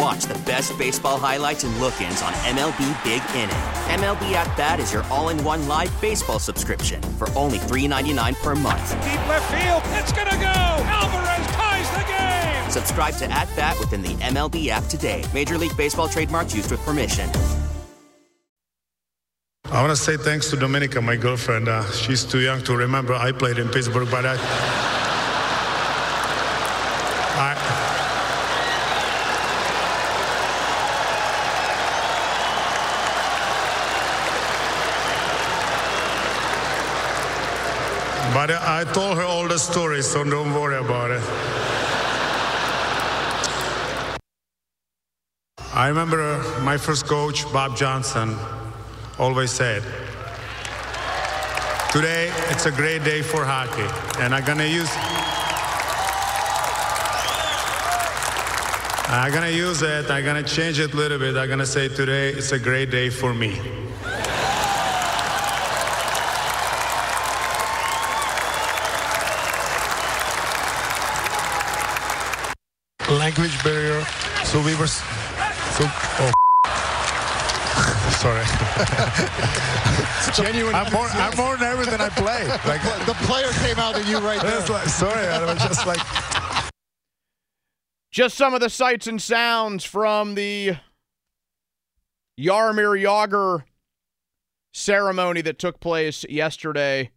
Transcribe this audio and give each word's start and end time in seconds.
And 0.00 0.06
watch 0.06 0.24
the 0.24 0.38
best 0.44 0.76
baseball 0.78 1.18
highlights 1.18 1.64
and 1.64 1.76
look 1.78 2.00
ins 2.00 2.22
on 2.22 2.32
MLB 2.32 3.04
Big 3.04 3.22
Inning. 3.34 3.50
MLB 4.00 4.32
At 4.32 4.56
Bat 4.56 4.80
is 4.80 4.92
your 4.92 5.02
all 5.04 5.28
in 5.28 5.42
one 5.44 5.68
live 5.68 5.92
baseball 6.00 6.38
subscription 6.38 7.02
for 7.18 7.28
only 7.36 7.58
$3.99 7.58 8.42
per 8.42 8.54
month. 8.54 8.90
Deep 9.04 9.28
left 9.28 9.50
field, 9.52 9.82
it's 10.00 10.12
going 10.12 10.28
to 10.28 10.36
go. 10.36 10.46
Alvarez 10.46 11.46
ties 11.48 11.90
the 11.90 12.04
game. 12.08 12.70
Subscribe 12.70 13.14
to 13.16 13.30
At 13.30 13.54
Bat 13.56 13.78
within 13.78 14.00
the 14.00 14.14
MLB 14.24 14.68
app 14.68 14.84
today. 14.84 15.22
Major 15.34 15.58
League 15.58 15.76
Baseball 15.76 16.08
trademarks 16.08 16.54
used 16.54 16.70
with 16.70 16.80
permission. 16.80 17.28
I 19.66 19.82
want 19.82 19.90
to 19.90 19.96
say 19.96 20.16
thanks 20.16 20.50
to 20.50 20.56
Dominika, 20.56 21.02
my 21.04 21.16
girlfriend. 21.16 21.68
Uh, 21.68 21.84
she's 21.92 22.24
too 22.24 22.40
young 22.40 22.62
to 22.64 22.76
remember 22.76 23.14
I 23.14 23.32
played 23.32 23.58
in 23.58 23.68
Pittsburgh, 23.68 24.08
but 24.10 24.24
I. 24.24 24.36
I 27.42 27.80
But 38.32 38.52
I 38.80 38.84
told 38.84 39.18
her 39.18 39.24
all 39.24 39.46
the 39.46 39.58
stories, 39.58 40.06
so 40.06 40.24
don't 40.24 40.54
worry 40.54 40.78
about 40.78 41.10
it. 41.10 41.22
I 45.74 45.88
remember 45.88 46.42
my 46.62 46.78
first 46.78 47.04
coach, 47.04 47.44
Bob 47.52 47.76
Johnson, 47.76 48.34
always 49.18 49.50
said, 49.50 49.82
Today, 51.92 52.32
it's 52.48 52.64
a 52.64 52.70
great 52.70 53.04
day 53.04 53.20
for 53.20 53.44
hockey, 53.44 53.84
and 54.18 54.34
I'm 54.34 54.46
gonna 54.46 54.64
use. 54.64 54.88
I'm 59.10 59.30
gonna 59.30 59.50
use 59.50 59.82
it, 59.82 60.10
I'm 60.10 60.24
gonna 60.24 60.42
change 60.42 60.80
it 60.80 60.94
a 60.94 60.96
little 60.96 61.18
bit. 61.18 61.36
I'm 61.36 61.50
gonna 61.50 61.66
say 61.66 61.88
today, 61.88 62.30
it's 62.30 62.52
a 62.52 62.58
great 62.58 62.90
day 62.90 63.10
for 63.10 63.34
me. 63.34 63.60
Language 73.30 73.62
barrier. 73.62 74.04
So 74.42 74.60
we 74.60 74.74
were. 74.74 74.88
So, 74.88 75.04
oh. 75.84 76.32
Sorry. 78.18 78.42
it's 80.18 80.36
genuine. 80.36 80.74
I'm 80.74 80.92
more, 80.92 81.06
I'm 81.06 81.36
more 81.36 81.56
nervous 81.56 81.86
than 81.86 82.00
I 82.00 82.08
play. 82.08 82.48
Like 82.66 82.82
the 83.06 83.14
player 83.28 83.52
came 83.62 83.78
out 83.78 83.96
of 83.96 84.04
you 84.08 84.18
right 84.18 84.42
there. 84.42 84.58
Like, 84.66 84.88
sorry, 84.88 85.28
I 85.28 85.44
was 85.44 85.62
just 85.62 85.86
like. 85.86 86.00
Just 88.10 88.36
some 88.36 88.52
of 88.52 88.60
the 88.60 88.68
sights 88.68 89.06
and 89.06 89.22
sounds 89.22 89.84
from 89.84 90.34
the 90.34 90.78
Jaromir 92.36 93.00
Jagr 93.00 93.62
ceremony 94.74 95.40
that 95.42 95.60
took 95.60 95.78
place 95.78 96.26
yesterday 96.28 97.12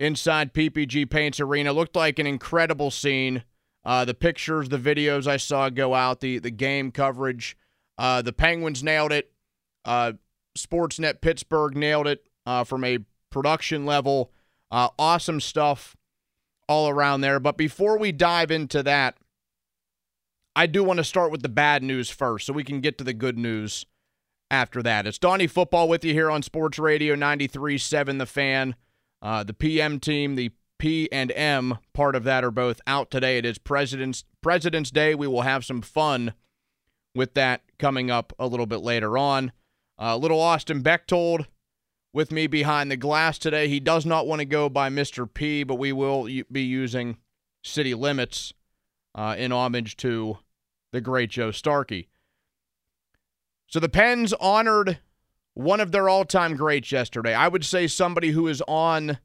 inside 0.00 0.54
PPG 0.54 1.10
Paints 1.10 1.38
Arena. 1.38 1.74
Looked 1.74 1.96
like 1.96 2.18
an 2.18 2.26
incredible 2.26 2.90
scene. 2.90 3.42
Uh, 3.84 4.04
the 4.04 4.14
pictures, 4.14 4.68
the 4.68 4.78
videos 4.78 5.26
I 5.26 5.36
saw 5.36 5.68
go 5.70 5.94
out, 5.94 6.20
the 6.20 6.38
the 6.38 6.50
game 6.50 6.90
coverage. 6.90 7.56
Uh, 7.96 8.22
the 8.22 8.32
Penguins 8.32 8.82
nailed 8.82 9.12
it. 9.12 9.32
Uh, 9.84 10.12
Sportsnet 10.56 11.20
Pittsburgh 11.20 11.76
nailed 11.76 12.06
it 12.06 12.26
uh, 12.46 12.64
from 12.64 12.84
a 12.84 12.98
production 13.30 13.86
level. 13.86 14.32
Uh, 14.70 14.88
awesome 14.98 15.40
stuff 15.40 15.96
all 16.68 16.88
around 16.88 17.22
there. 17.22 17.40
But 17.40 17.56
before 17.56 17.98
we 17.98 18.12
dive 18.12 18.50
into 18.50 18.82
that, 18.82 19.16
I 20.54 20.66
do 20.66 20.84
want 20.84 20.98
to 20.98 21.04
start 21.04 21.30
with 21.30 21.42
the 21.42 21.48
bad 21.48 21.82
news 21.82 22.10
first 22.10 22.46
so 22.46 22.52
we 22.52 22.64
can 22.64 22.80
get 22.80 22.98
to 22.98 23.04
the 23.04 23.12
good 23.12 23.38
news 23.38 23.86
after 24.50 24.82
that. 24.82 25.06
It's 25.06 25.18
Donnie 25.18 25.46
Football 25.46 25.88
with 25.88 26.04
you 26.04 26.12
here 26.12 26.30
on 26.30 26.42
Sports 26.42 26.78
Radio 26.78 27.14
93.7 27.14 28.18
The 28.18 28.26
Fan. 28.26 28.74
Uh, 29.20 29.44
the 29.44 29.54
PM 29.54 29.98
team, 29.98 30.34
the 30.36 30.50
P 30.78 31.08
and 31.12 31.32
M 31.32 31.78
part 31.92 32.14
of 32.14 32.24
that 32.24 32.44
are 32.44 32.50
both 32.50 32.80
out 32.86 33.10
today. 33.10 33.38
It 33.38 33.44
is 33.44 33.58
President's 33.58 34.24
President's 34.40 34.90
Day. 34.90 35.14
We 35.14 35.26
will 35.26 35.42
have 35.42 35.64
some 35.64 35.82
fun 35.82 36.34
with 37.14 37.34
that 37.34 37.62
coming 37.78 38.10
up 38.10 38.32
a 38.38 38.46
little 38.46 38.66
bit 38.66 38.80
later 38.80 39.18
on. 39.18 39.52
Uh, 40.00 40.16
little 40.16 40.40
Austin 40.40 40.80
Bechtold 40.80 41.46
with 42.12 42.30
me 42.30 42.46
behind 42.46 42.90
the 42.90 42.96
glass 42.96 43.38
today. 43.38 43.68
He 43.68 43.80
does 43.80 44.06
not 44.06 44.26
want 44.26 44.40
to 44.40 44.44
go 44.44 44.68
by 44.68 44.88
Mr. 44.88 45.32
P, 45.32 45.64
but 45.64 45.74
we 45.74 45.92
will 45.92 46.28
be 46.50 46.62
using 46.62 47.18
city 47.62 47.94
limits 47.94 48.52
uh, 49.14 49.34
in 49.36 49.52
homage 49.52 49.96
to 49.98 50.38
the 50.92 51.00
great 51.00 51.30
Joe 51.30 51.50
Starkey. 51.50 52.08
So 53.66 53.80
the 53.80 53.88
Pens 53.88 54.32
honored 54.34 54.98
one 55.54 55.80
of 55.80 55.92
their 55.92 56.08
all-time 56.08 56.56
greats 56.56 56.92
yesterday. 56.92 57.34
I 57.34 57.48
would 57.48 57.64
say 57.64 57.86
somebody 57.86 58.30
who 58.30 58.46
is 58.46 58.62
on 58.68 59.18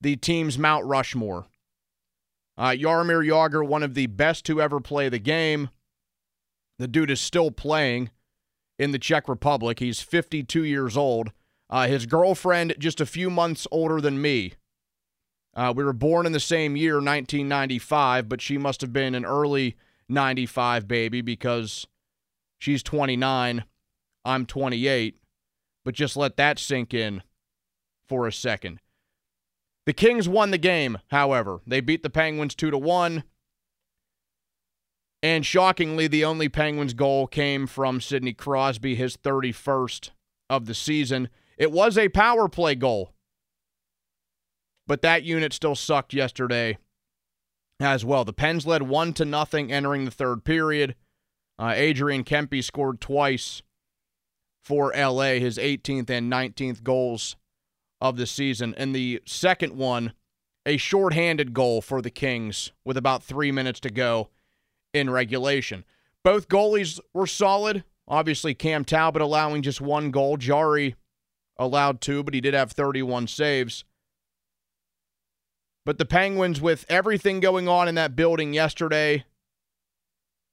the 0.00 0.16
team's 0.16 0.58
Mount 0.58 0.84
Rushmore. 0.84 1.46
Uh, 2.58 2.70
Jaromir 2.70 3.26
Jagr, 3.26 3.66
one 3.66 3.82
of 3.82 3.94
the 3.94 4.06
best 4.06 4.44
to 4.46 4.60
ever 4.60 4.80
play 4.80 5.08
the 5.08 5.18
game. 5.18 5.70
The 6.78 6.88
dude 6.88 7.10
is 7.10 7.20
still 7.20 7.50
playing 7.50 8.10
in 8.78 8.92
the 8.92 8.98
Czech 8.98 9.28
Republic. 9.28 9.78
He's 9.78 10.00
52 10.00 10.64
years 10.64 10.96
old. 10.96 11.32
Uh, 11.68 11.86
his 11.86 12.06
girlfriend, 12.06 12.74
just 12.78 13.00
a 13.00 13.06
few 13.06 13.28
months 13.28 13.66
older 13.70 14.00
than 14.00 14.20
me. 14.20 14.52
Uh, 15.54 15.72
we 15.74 15.82
were 15.82 15.92
born 15.92 16.26
in 16.26 16.32
the 16.32 16.40
same 16.40 16.76
year, 16.76 16.94
1995, 16.94 18.28
but 18.28 18.42
she 18.42 18.58
must 18.58 18.82
have 18.82 18.92
been 18.92 19.14
an 19.14 19.24
early 19.24 19.76
95 20.08 20.86
baby 20.86 21.22
because 21.22 21.86
she's 22.58 22.82
29. 22.82 23.64
I'm 24.24 24.46
28. 24.46 25.16
But 25.84 25.94
just 25.94 26.16
let 26.16 26.36
that 26.36 26.58
sink 26.58 26.92
in 26.92 27.22
for 28.06 28.26
a 28.26 28.32
second. 28.32 28.80
The 29.86 29.92
Kings 29.92 30.28
won 30.28 30.50
the 30.50 30.58
game, 30.58 30.98
however. 31.10 31.60
They 31.64 31.80
beat 31.80 32.02
the 32.02 32.10
Penguins 32.10 32.56
2 32.56 32.72
to 32.72 32.78
1. 32.78 33.22
And 35.22 35.46
shockingly, 35.46 36.08
the 36.08 36.24
only 36.24 36.48
Penguins 36.48 36.92
goal 36.92 37.28
came 37.28 37.66
from 37.66 38.00
Sidney 38.00 38.32
Crosby, 38.32 38.96
his 38.96 39.16
31st 39.16 40.10
of 40.50 40.66
the 40.66 40.74
season. 40.74 41.28
It 41.56 41.70
was 41.70 41.96
a 41.96 42.08
power 42.08 42.48
play 42.48 42.74
goal. 42.74 43.12
But 44.88 45.02
that 45.02 45.22
unit 45.22 45.52
still 45.52 45.74
sucked 45.74 46.12
yesterday 46.12 46.78
as 47.80 48.04
well. 48.04 48.24
The 48.24 48.32
Pens 48.32 48.66
led 48.66 48.82
1 48.82 49.12
to 49.14 49.24
nothing 49.24 49.72
entering 49.72 50.04
the 50.04 50.10
third 50.10 50.44
period. 50.44 50.96
Uh, 51.58 51.72
Adrian 51.74 52.24
Kempe 52.24 52.62
scored 52.62 53.00
twice 53.00 53.62
for 54.64 54.92
LA, 54.96 55.34
his 55.34 55.58
18th 55.58 56.10
and 56.10 56.30
19th 56.30 56.82
goals 56.82 57.36
of 58.00 58.16
the 58.16 58.26
season. 58.26 58.74
And 58.76 58.94
the 58.94 59.22
second 59.24 59.76
one, 59.76 60.12
a 60.64 60.76
shorthanded 60.76 61.54
goal 61.54 61.80
for 61.80 62.02
the 62.02 62.10
Kings 62.10 62.72
with 62.84 62.96
about 62.96 63.22
three 63.22 63.52
minutes 63.52 63.80
to 63.80 63.90
go 63.90 64.28
in 64.92 65.10
regulation. 65.10 65.84
Both 66.24 66.48
goalies 66.48 66.98
were 67.14 67.26
solid. 67.26 67.84
Obviously, 68.08 68.54
Cam 68.54 68.84
Talbot 68.84 69.22
allowing 69.22 69.62
just 69.62 69.80
one 69.80 70.10
goal. 70.10 70.36
Jarry 70.36 70.96
allowed 71.58 72.00
two, 72.00 72.22
but 72.22 72.34
he 72.34 72.40
did 72.40 72.54
have 72.54 72.72
31 72.72 73.28
saves. 73.28 73.84
But 75.84 75.98
the 75.98 76.04
Penguins, 76.04 76.60
with 76.60 76.84
everything 76.88 77.38
going 77.38 77.68
on 77.68 77.86
in 77.86 77.94
that 77.94 78.16
building 78.16 78.52
yesterday, 78.52 79.24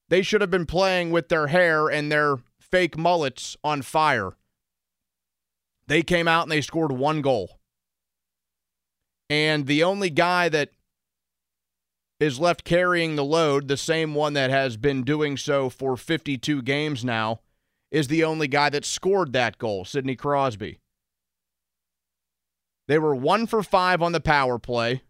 they 0.10 0.22
should 0.22 0.42
have 0.42 0.52
been 0.52 0.68
playing 0.68 1.10
with 1.10 1.30
their 1.30 1.48
hair 1.48 1.88
and 1.90 2.12
their 2.12 2.38
fake 2.60 2.98
mullets 2.98 3.58
on 3.64 3.82
fire. 3.82 4.34
They 5.88 6.02
came 6.02 6.28
out 6.28 6.44
and 6.44 6.52
they 6.52 6.62
scored 6.62 6.92
one 6.92 7.22
goal. 7.22 7.60
And 9.30 9.68
the 9.68 9.84
only 9.84 10.10
guy 10.10 10.50
that 10.50 10.70
is 12.20 12.40
left 12.40 12.64
carrying 12.64 13.16
the 13.16 13.26
load, 13.26 13.68
the 13.68 13.78
same 13.78 14.16
one 14.16 14.34
that 14.34 14.50
has 14.50 14.78
been 14.78 15.04
doing 15.04 15.36
so 15.38 15.70
for 15.70 15.98
52 15.98 16.62
games 16.62 17.04
now, 17.04 17.42
is 17.92 18.08
the 18.08 18.24
only 18.24 18.48
guy 18.48 18.70
that 18.70 18.86
scored 18.86 19.34
that 19.34 19.58
goal, 19.58 19.86
Sidney 19.86 20.16
Crosby. 20.16 20.80
They 22.88 22.98
were 22.98 23.16
one 23.16 23.48
for 23.48 23.64
five 23.64 24.02
on 24.02 24.12
the 24.12 24.20
power 24.20 24.60
play, 24.60 25.04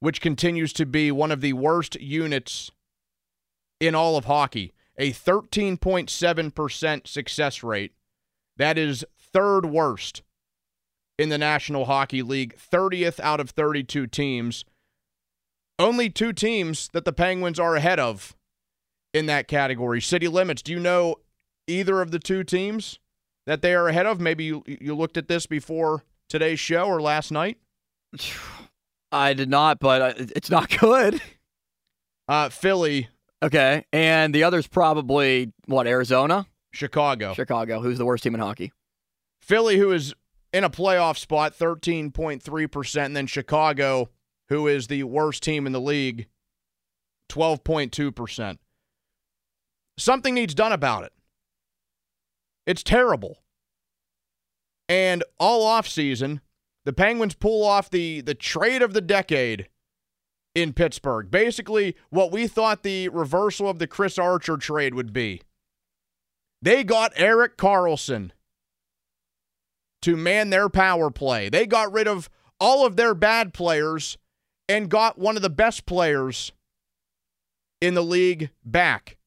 which 0.00 0.20
continues 0.20 0.72
to 0.74 0.86
be 0.86 1.10
one 1.10 1.30
of 1.30 1.40
the 1.40 1.54
worst 1.54 2.00
units 2.00 2.70
in 3.80 3.94
all 3.94 4.16
of 4.16 4.26
hockey. 4.26 4.72
A 4.96 5.12
13.7% 5.12 7.06
success 7.06 7.62
rate. 7.62 7.92
That 8.56 8.78
is 8.78 9.04
third 9.18 9.66
worst 9.66 10.22
in 11.18 11.28
the 11.28 11.38
National 11.38 11.86
Hockey 11.86 12.22
League, 12.22 12.56
30th 12.56 13.20
out 13.20 13.40
of 13.40 13.50
32 13.50 14.06
teams. 14.06 14.64
Only 15.78 16.08
two 16.08 16.32
teams 16.32 16.88
that 16.92 17.04
the 17.04 17.12
Penguins 17.12 17.58
are 17.58 17.76
ahead 17.76 17.98
of 17.98 18.36
in 19.12 19.26
that 19.26 19.48
category. 19.48 20.00
City 20.00 20.28
Limits, 20.28 20.62
do 20.62 20.72
you 20.72 20.80
know 20.80 21.16
either 21.66 22.00
of 22.00 22.10
the 22.10 22.18
two 22.18 22.44
teams 22.44 22.98
that 23.46 23.62
they 23.62 23.74
are 23.74 23.88
ahead 23.88 24.06
of? 24.06 24.20
Maybe 24.20 24.44
you, 24.44 24.62
you 24.66 24.94
looked 24.94 25.16
at 25.16 25.28
this 25.28 25.46
before 25.46 26.04
today's 26.28 26.60
show 26.60 26.84
or 26.84 27.00
last 27.00 27.30
night? 27.30 27.58
I 29.12 29.32
did 29.32 29.48
not, 29.48 29.78
but 29.78 30.18
it's 30.18 30.50
not 30.50 30.68
good. 30.80 31.20
Uh, 32.26 32.48
Philly. 32.48 33.08
Okay. 33.42 33.84
And 33.92 34.34
the 34.34 34.42
other's 34.42 34.66
probably, 34.66 35.52
what, 35.66 35.86
Arizona? 35.86 36.46
Chicago. 36.74 37.34
Chicago. 37.34 37.80
Who's 37.80 37.98
the 37.98 38.04
worst 38.04 38.24
team 38.24 38.34
in 38.34 38.40
hockey? 38.40 38.72
Philly, 39.40 39.78
who 39.78 39.92
is 39.92 40.14
in 40.52 40.64
a 40.64 40.70
playoff 40.70 41.18
spot, 41.18 41.56
13.3%. 41.56 43.04
And 43.04 43.16
then 43.16 43.26
Chicago, 43.26 44.10
who 44.48 44.66
is 44.66 44.86
the 44.86 45.02
worst 45.04 45.42
team 45.42 45.66
in 45.66 45.72
the 45.72 45.80
league, 45.80 46.28
12.2%. 47.30 48.58
Something 49.98 50.34
needs 50.34 50.54
done 50.54 50.72
about 50.72 51.04
it. 51.04 51.12
It's 52.66 52.82
terrible. 52.82 53.38
And 54.88 55.24
all 55.38 55.66
offseason, 55.66 56.40
the 56.84 56.92
Penguins 56.92 57.34
pull 57.34 57.64
off 57.64 57.90
the, 57.90 58.20
the 58.20 58.34
trade 58.34 58.82
of 58.82 58.92
the 58.92 59.00
decade 59.00 59.68
in 60.54 60.72
Pittsburgh. 60.72 61.30
Basically, 61.30 61.96
what 62.10 62.30
we 62.30 62.46
thought 62.46 62.82
the 62.82 63.08
reversal 63.08 63.68
of 63.68 63.78
the 63.78 63.86
Chris 63.86 64.18
Archer 64.18 64.56
trade 64.56 64.94
would 64.94 65.12
be. 65.12 65.42
They 66.64 66.82
got 66.82 67.12
Erik 67.16 67.58
Karlsson 67.58 68.30
to 70.00 70.16
man 70.16 70.48
their 70.48 70.70
power 70.70 71.10
play. 71.10 71.50
They 71.50 71.66
got 71.66 71.92
rid 71.92 72.08
of 72.08 72.30
all 72.58 72.86
of 72.86 72.96
their 72.96 73.14
bad 73.14 73.52
players 73.52 74.16
and 74.66 74.88
got 74.88 75.18
one 75.18 75.36
of 75.36 75.42
the 75.42 75.50
best 75.50 75.84
players 75.84 76.52
in 77.82 77.92
the 77.92 78.02
league 78.02 78.48
back. 78.64 79.18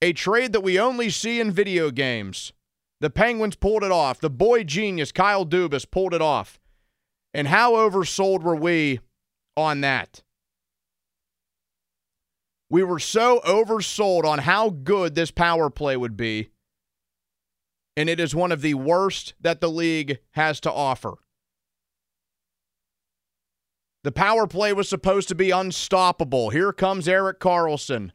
A 0.00 0.14
trade 0.14 0.54
that 0.54 0.62
we 0.62 0.80
only 0.80 1.10
see 1.10 1.38
in 1.38 1.50
video 1.50 1.90
games. 1.90 2.54
The 2.98 3.10
Penguins 3.10 3.56
pulled 3.56 3.84
it 3.84 3.92
off. 3.92 4.18
The 4.18 4.30
boy 4.30 4.64
genius, 4.64 5.12
Kyle 5.12 5.44
Dubas, 5.44 5.90
pulled 5.90 6.14
it 6.14 6.22
off. 6.22 6.58
And 7.34 7.48
how 7.48 7.72
oversold 7.74 8.42
were 8.42 8.56
we 8.56 9.00
on 9.54 9.82
that? 9.82 10.22
We 12.70 12.82
were 12.82 12.98
so 12.98 13.42
oversold 13.44 14.24
on 14.24 14.38
how 14.38 14.70
good 14.70 15.14
this 15.14 15.30
power 15.30 15.68
play 15.68 15.98
would 15.98 16.16
be. 16.16 16.48
And 17.96 18.08
it 18.08 18.18
is 18.18 18.34
one 18.34 18.52
of 18.52 18.60
the 18.60 18.74
worst 18.74 19.34
that 19.40 19.60
the 19.60 19.70
league 19.70 20.18
has 20.32 20.60
to 20.60 20.72
offer. 20.72 21.14
The 24.02 24.12
power 24.12 24.46
play 24.46 24.72
was 24.72 24.88
supposed 24.88 25.28
to 25.28 25.34
be 25.34 25.50
unstoppable. 25.50 26.50
Here 26.50 26.72
comes 26.72 27.08
Erik 27.08 27.40
Karlsson. 27.40 28.10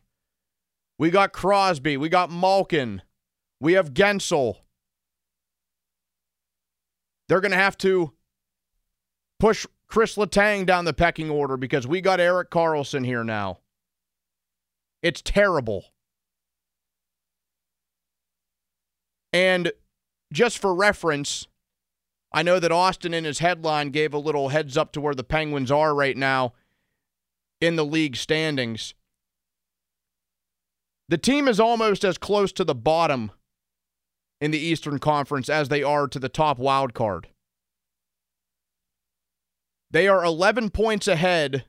We 1.00 1.10
got 1.10 1.34
Crosby. 1.34 1.98
We 1.98 2.10
got 2.10 2.30
Malkin. 2.30 3.02
We 3.60 3.74
have 3.74 3.94
Guentzel. 3.94 4.58
They're 7.28 7.42
going 7.42 7.52
to 7.52 7.58
have 7.58 7.78
to 7.80 8.14
push 9.40 9.66
Chris 9.88 10.16
Letang 10.16 10.66
down 10.66 10.86
the 10.86 10.94
pecking 10.94 11.30
order 11.30 11.58
because 11.58 11.88
we 11.88 12.02
got 12.02 12.20
Erik 12.20 12.52
Karlsson 12.52 13.06
here 13.06 13.24
now. 13.24 13.60
It's 15.02 15.22
terrible. 15.22 15.86
And 19.32 19.72
just 20.32 20.58
for 20.58 20.74
reference, 20.74 21.48
I 22.32 22.44
know 22.44 22.60
that 22.60 22.72
Austin 22.72 23.14
in 23.14 23.24
his 23.24 23.40
headline 23.40 23.90
gave 23.90 24.14
a 24.14 24.20
little 24.20 24.50
heads 24.50 24.78
up 24.78 24.92
to 24.94 25.02
where 25.02 25.16
the 25.16 25.24
Penguins 25.24 25.72
are 25.72 25.96
right 25.96 26.18
now 26.18 26.54
in 27.60 27.76
the 27.76 27.86
league 27.86 28.16
standings. 28.16 28.94
The 31.10 31.18
team 31.18 31.48
is 31.48 31.60
almost 31.60 32.04
as 32.04 32.18
close 32.18 32.52
to 32.54 32.64
the 32.64 32.76
bottom 32.76 33.32
in 34.40 34.52
the 34.52 34.60
Eastern 34.60 35.00
Conference 35.00 35.50
as 35.50 35.70
they 35.70 35.84
are 35.84 36.08
to 36.08 36.20
the 36.20 36.30
top 36.30 36.60
wild 36.60 36.94
card. 36.94 37.28
They 39.92 40.08
are 40.08 40.24
11 40.24 40.70
points 40.70 41.08
ahead 41.08 41.66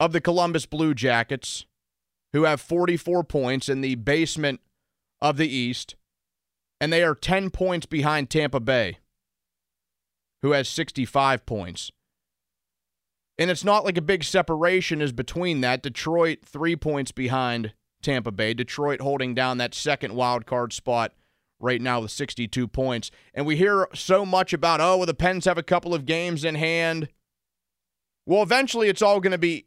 of 0.00 0.12
the 0.12 0.20
Columbus 0.20 0.66
Blue 0.66 0.94
Jackets, 0.94 1.64
who 2.32 2.42
have 2.42 2.60
44 2.60 3.22
points 3.22 3.68
in 3.68 3.82
the 3.82 3.94
basement 3.94 4.60
of 5.20 5.36
the 5.36 5.48
East, 5.48 5.94
and 6.82 6.92
they 6.92 7.04
are 7.04 7.14
10 7.14 7.50
points 7.50 7.86
behind 7.86 8.28
Tampa 8.28 8.58
Bay, 8.58 8.98
who 10.42 10.50
has 10.50 10.68
65 10.68 11.46
points. 11.46 11.92
And 13.38 13.52
it's 13.52 13.62
not 13.62 13.84
like 13.84 13.96
a 13.96 14.02
big 14.02 14.24
separation 14.24 15.00
is 15.00 15.12
between 15.12 15.60
that. 15.60 15.84
Detroit, 15.84 16.40
three 16.44 16.74
points 16.74 17.12
behind 17.12 17.72
Tampa 18.02 18.32
Bay. 18.32 18.52
Detroit 18.52 19.00
holding 19.00 19.32
down 19.32 19.58
that 19.58 19.74
second 19.74 20.16
wild 20.16 20.44
card 20.44 20.72
spot 20.72 21.12
right 21.60 21.80
now 21.80 22.00
with 22.00 22.10
62 22.10 22.66
points. 22.66 23.12
And 23.32 23.46
we 23.46 23.54
hear 23.54 23.86
so 23.94 24.26
much 24.26 24.52
about, 24.52 24.80
oh, 24.80 24.96
well, 24.96 25.06
the 25.06 25.14
Pens 25.14 25.44
have 25.44 25.58
a 25.58 25.62
couple 25.62 25.94
of 25.94 26.04
games 26.04 26.44
in 26.44 26.56
hand. 26.56 27.08
Well, 28.26 28.42
eventually 28.42 28.88
it's 28.88 29.02
all 29.02 29.20
going 29.20 29.30
to 29.30 29.38
be 29.38 29.66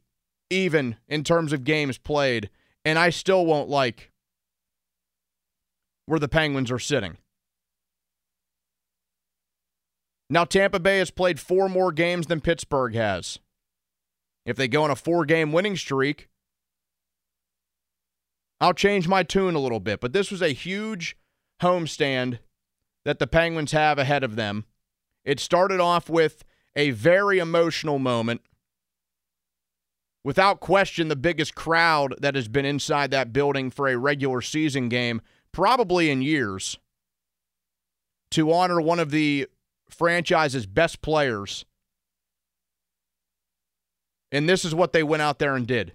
even 0.49 0.97
in 1.07 1.23
terms 1.23 1.53
of 1.53 1.63
games 1.63 1.97
played. 1.97 2.49
And 2.83 2.99
I 2.99 3.09
still 3.09 3.45
won't 3.45 3.69
like 3.69 4.11
where 6.05 6.19
the 6.19 6.27
Penguins 6.27 6.71
are 6.71 6.79
sitting. 6.79 7.17
Now, 10.29 10.43
Tampa 10.43 10.79
Bay 10.79 10.97
has 10.99 11.11
played 11.11 11.39
four 11.39 11.69
more 11.69 11.91
games 11.91 12.27
than 12.27 12.41
Pittsburgh 12.41 12.95
has. 12.95 13.39
If 14.45 14.57
they 14.57 14.67
go 14.67 14.83
on 14.83 14.91
a 14.91 14.95
four 14.95 15.25
game 15.25 15.51
winning 15.51 15.75
streak, 15.75 16.29
I'll 18.59 18.73
change 18.73 19.07
my 19.07 19.23
tune 19.23 19.55
a 19.55 19.59
little 19.59 19.79
bit. 19.79 19.99
But 19.99 20.13
this 20.13 20.31
was 20.31 20.41
a 20.41 20.49
huge 20.49 21.17
homestand 21.61 22.39
that 23.03 23.19
the 23.19 23.27
Penguins 23.27 23.71
have 23.71 23.99
ahead 23.99 24.23
of 24.23 24.35
them. 24.35 24.65
It 25.23 25.39
started 25.39 25.79
off 25.79 26.09
with 26.09 26.43
a 26.75 26.91
very 26.91 27.39
emotional 27.39 27.99
moment. 27.99 28.41
Without 30.23 30.59
question, 30.59 31.07
the 31.07 31.15
biggest 31.15 31.53
crowd 31.53 32.15
that 32.19 32.33
has 32.33 32.47
been 32.47 32.65
inside 32.65 33.11
that 33.11 33.31
building 33.31 33.69
for 33.69 33.87
a 33.87 33.97
regular 33.97 34.41
season 34.41 34.89
game, 34.89 35.21
probably 35.55 36.11
in 36.11 36.21
years, 36.21 36.77
to 38.29 38.51
honor 38.51 38.81
one 38.81 38.99
of 38.99 39.09
the 39.09 39.47
franchise's 39.89 40.65
best 40.65 41.01
players. 41.01 41.65
And 44.31 44.49
this 44.49 44.65
is 44.65 44.75
what 44.75 44.91
they 44.91 45.01
went 45.01 45.21
out 45.21 45.39
there 45.39 45.55
and 45.55 45.65
did. 45.65 45.93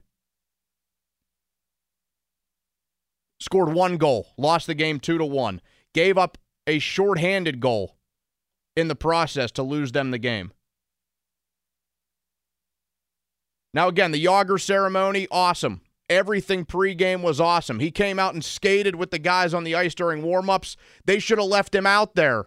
scored 3.41 3.73
one 3.73 3.97
goal, 3.97 4.29
lost 4.37 4.67
the 4.67 4.75
game 4.75 5.01
2 5.01 5.19
to 5.19 5.25
1, 5.25 5.61
gave 5.95 6.17
up 6.17 6.39
a 6.67 6.79
shorthanded 6.79 7.59
goal 7.59 7.97
in 8.77 8.89
the 8.89 8.95
process 8.95 9.51
to 9.51 9.63
lose 9.63 9.93
them 9.93 10.11
the 10.11 10.19
game. 10.19 10.53
Now 13.75 13.89
again, 13.89 14.13
the 14.13 14.25
Jagr 14.25 14.61
ceremony 14.61 15.27
awesome. 15.31 15.81
Everything 16.11 16.67
pregame 16.67 17.23
was 17.23 17.41
awesome. 17.41 17.79
He 17.79 17.93
came 17.93 18.19
out 18.19 18.35
and 18.35 18.45
skated 18.45 18.97
with 18.97 19.13
the 19.13 19.19
guys 19.21 19.55
on 19.55 19.63
the 19.63 19.77
ice 19.77 19.95
during 19.95 20.23
warmups. 20.23 20.75
They 21.05 21.21
should 21.21 21.39
have 21.39 21.47
left 21.47 21.73
him 21.73 21.87
out 21.87 22.17
there. 22.17 22.47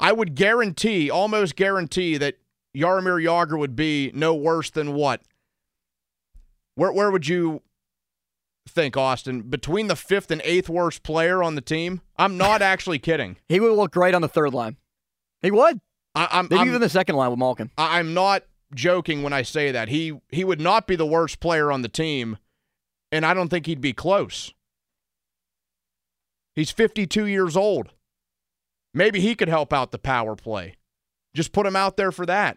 I 0.00 0.10
would 0.10 0.34
guarantee, 0.34 1.08
almost 1.08 1.54
guarantee, 1.54 2.18
that 2.18 2.38
Jaromir 2.76 3.24
Jagr 3.24 3.56
would 3.56 3.76
be 3.76 4.10
no 4.12 4.34
worse 4.34 4.70
than 4.70 4.92
what? 4.92 5.22
Where 6.74 6.92
where 6.92 7.10
would 7.12 7.28
you 7.28 7.62
think, 8.68 8.96
Austin, 8.96 9.42
between 9.42 9.86
the 9.86 9.96
fifth 9.96 10.32
and 10.32 10.42
eighth 10.44 10.68
worst 10.68 11.04
player 11.04 11.44
on 11.44 11.54
the 11.54 11.60
team? 11.60 12.02
I'm 12.18 12.36
not 12.36 12.60
actually 12.72 12.98
kidding. 12.98 13.36
He 13.48 13.60
would 13.60 13.72
look 13.72 13.92
great 13.92 14.14
on 14.14 14.20
the 14.20 14.28
third 14.28 14.52
line. 14.52 14.76
He 15.42 15.52
would. 15.52 15.80
I, 16.16 16.28
I'm 16.32 16.48
maybe 16.50 16.60
I'm, 16.60 16.68
even 16.68 16.80
the 16.80 16.88
second 16.88 17.14
line 17.14 17.30
with 17.30 17.38
Malkin. 17.38 17.70
I, 17.78 18.00
I'm 18.00 18.12
not 18.12 18.42
joking 18.74 19.22
when 19.22 19.32
I 19.32 19.42
say 19.42 19.72
that. 19.72 19.88
He 19.88 20.20
he 20.28 20.44
would 20.44 20.60
not 20.60 20.86
be 20.86 20.96
the 20.96 21.06
worst 21.06 21.40
player 21.40 21.70
on 21.70 21.82
the 21.82 21.88
team, 21.88 22.38
and 23.12 23.24
I 23.24 23.34
don't 23.34 23.48
think 23.48 23.66
he'd 23.66 23.80
be 23.80 23.92
close. 23.92 24.52
He's 26.54 26.70
52 26.70 27.26
years 27.26 27.56
old. 27.56 27.92
Maybe 28.94 29.20
he 29.20 29.34
could 29.34 29.48
help 29.48 29.74
out 29.74 29.92
the 29.92 29.98
power 29.98 30.34
play. 30.34 30.76
Just 31.34 31.52
put 31.52 31.66
him 31.66 31.76
out 31.76 31.98
there 31.98 32.10
for 32.10 32.24
that. 32.24 32.56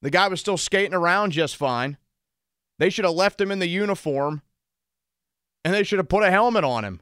The 0.00 0.10
guy 0.10 0.28
was 0.28 0.40
still 0.40 0.56
skating 0.56 0.94
around 0.94 1.32
just 1.32 1.56
fine. 1.56 1.98
They 2.78 2.88
should 2.88 3.04
have 3.04 3.14
left 3.14 3.40
him 3.40 3.50
in 3.50 3.58
the 3.58 3.68
uniform 3.68 4.42
and 5.64 5.74
they 5.74 5.82
should 5.82 5.98
have 5.98 6.08
put 6.08 6.22
a 6.22 6.30
helmet 6.30 6.64
on 6.64 6.84
him. 6.84 7.00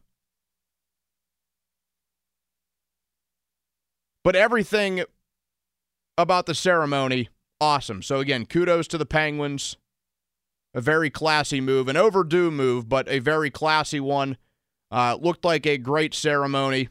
But 4.25 4.37
everything 4.37 5.05
about 6.17 6.47
the 6.47 6.55
ceremony, 6.55 7.29
awesome. 7.61 8.03
So, 8.03 8.21
again, 8.21 8.47
kudos 8.47 8.89
to 8.89 8.99
the 8.99 9.07
Penguins. 9.07 9.77
A 10.77 10.81
very 10.81 11.09
classy 11.09 11.61
move, 11.61 11.87
an 11.87 11.97
overdue 11.97 12.51
move, 12.51 12.89
but 12.89 13.09
a 13.09 13.21
very 13.21 13.49
classy 13.49 14.01
one. 14.01 14.37
Uh, 14.91 15.17
looked 15.21 15.45
like 15.45 15.67
a 15.67 15.79
great 15.79 16.15
ceremony 16.15 16.89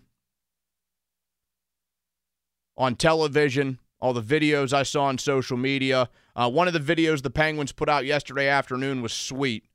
on 2.77 2.95
television, 2.95 3.79
all 3.99 4.13
the 4.13 4.21
videos 4.21 4.73
I 4.73 4.83
saw 4.83 5.05
on 5.05 5.17
social 5.17 5.57
media. 5.57 6.09
Uh, 6.35 6.49
one 6.49 6.67
of 6.67 6.73
the 6.73 6.79
videos 6.79 7.21
the 7.21 7.29
Penguins 7.29 7.71
put 7.71 7.89
out 7.89 8.05
yesterday 8.05 8.47
afternoon 8.47 9.01
was 9.01 9.13
sweet. 9.13 9.65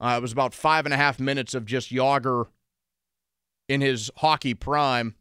Uh, 0.00 0.14
it 0.18 0.22
was 0.22 0.32
about 0.32 0.54
five 0.54 0.84
and 0.84 0.94
a 0.94 0.96
half 0.96 1.20
minutes 1.20 1.54
of 1.54 1.66
just 1.66 1.90
Jagr 1.90 2.46
in 3.68 3.80
his 3.80 4.10
hockey 4.16 4.54
prime, 4.54 5.14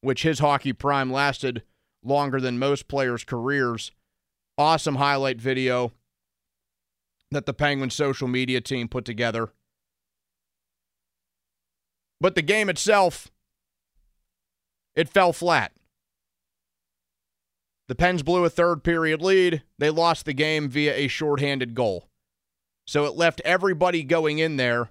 which 0.00 0.22
his 0.22 0.38
hockey 0.38 0.72
prime 0.72 1.12
lasted 1.12 1.62
longer 2.02 2.40
than 2.40 2.58
most 2.58 2.88
players' 2.88 3.24
careers. 3.24 3.92
Awesome 4.56 4.96
highlight 4.96 5.40
video 5.40 5.92
that 7.30 7.46
the 7.46 7.54
Penguins 7.54 7.94
social 7.94 8.28
media 8.28 8.60
team 8.60 8.88
put 8.88 9.04
together. 9.04 9.50
But 12.20 12.34
the 12.34 12.42
game 12.42 12.68
itself, 12.68 13.30
it 14.96 15.08
fell 15.08 15.32
flat. 15.32 15.72
The 17.86 17.94
Pens 17.94 18.22
blew 18.22 18.44
a 18.44 18.50
third 18.50 18.82
period 18.82 19.22
lead. 19.22 19.62
They 19.78 19.90
lost 19.90 20.24
the 20.24 20.32
game 20.32 20.68
via 20.68 20.94
a 20.94 21.08
shorthanded 21.08 21.74
goal. 21.74 22.08
So 22.86 23.04
it 23.04 23.16
left 23.16 23.40
everybody 23.44 24.02
going 24.02 24.38
in 24.38 24.56
there 24.56 24.90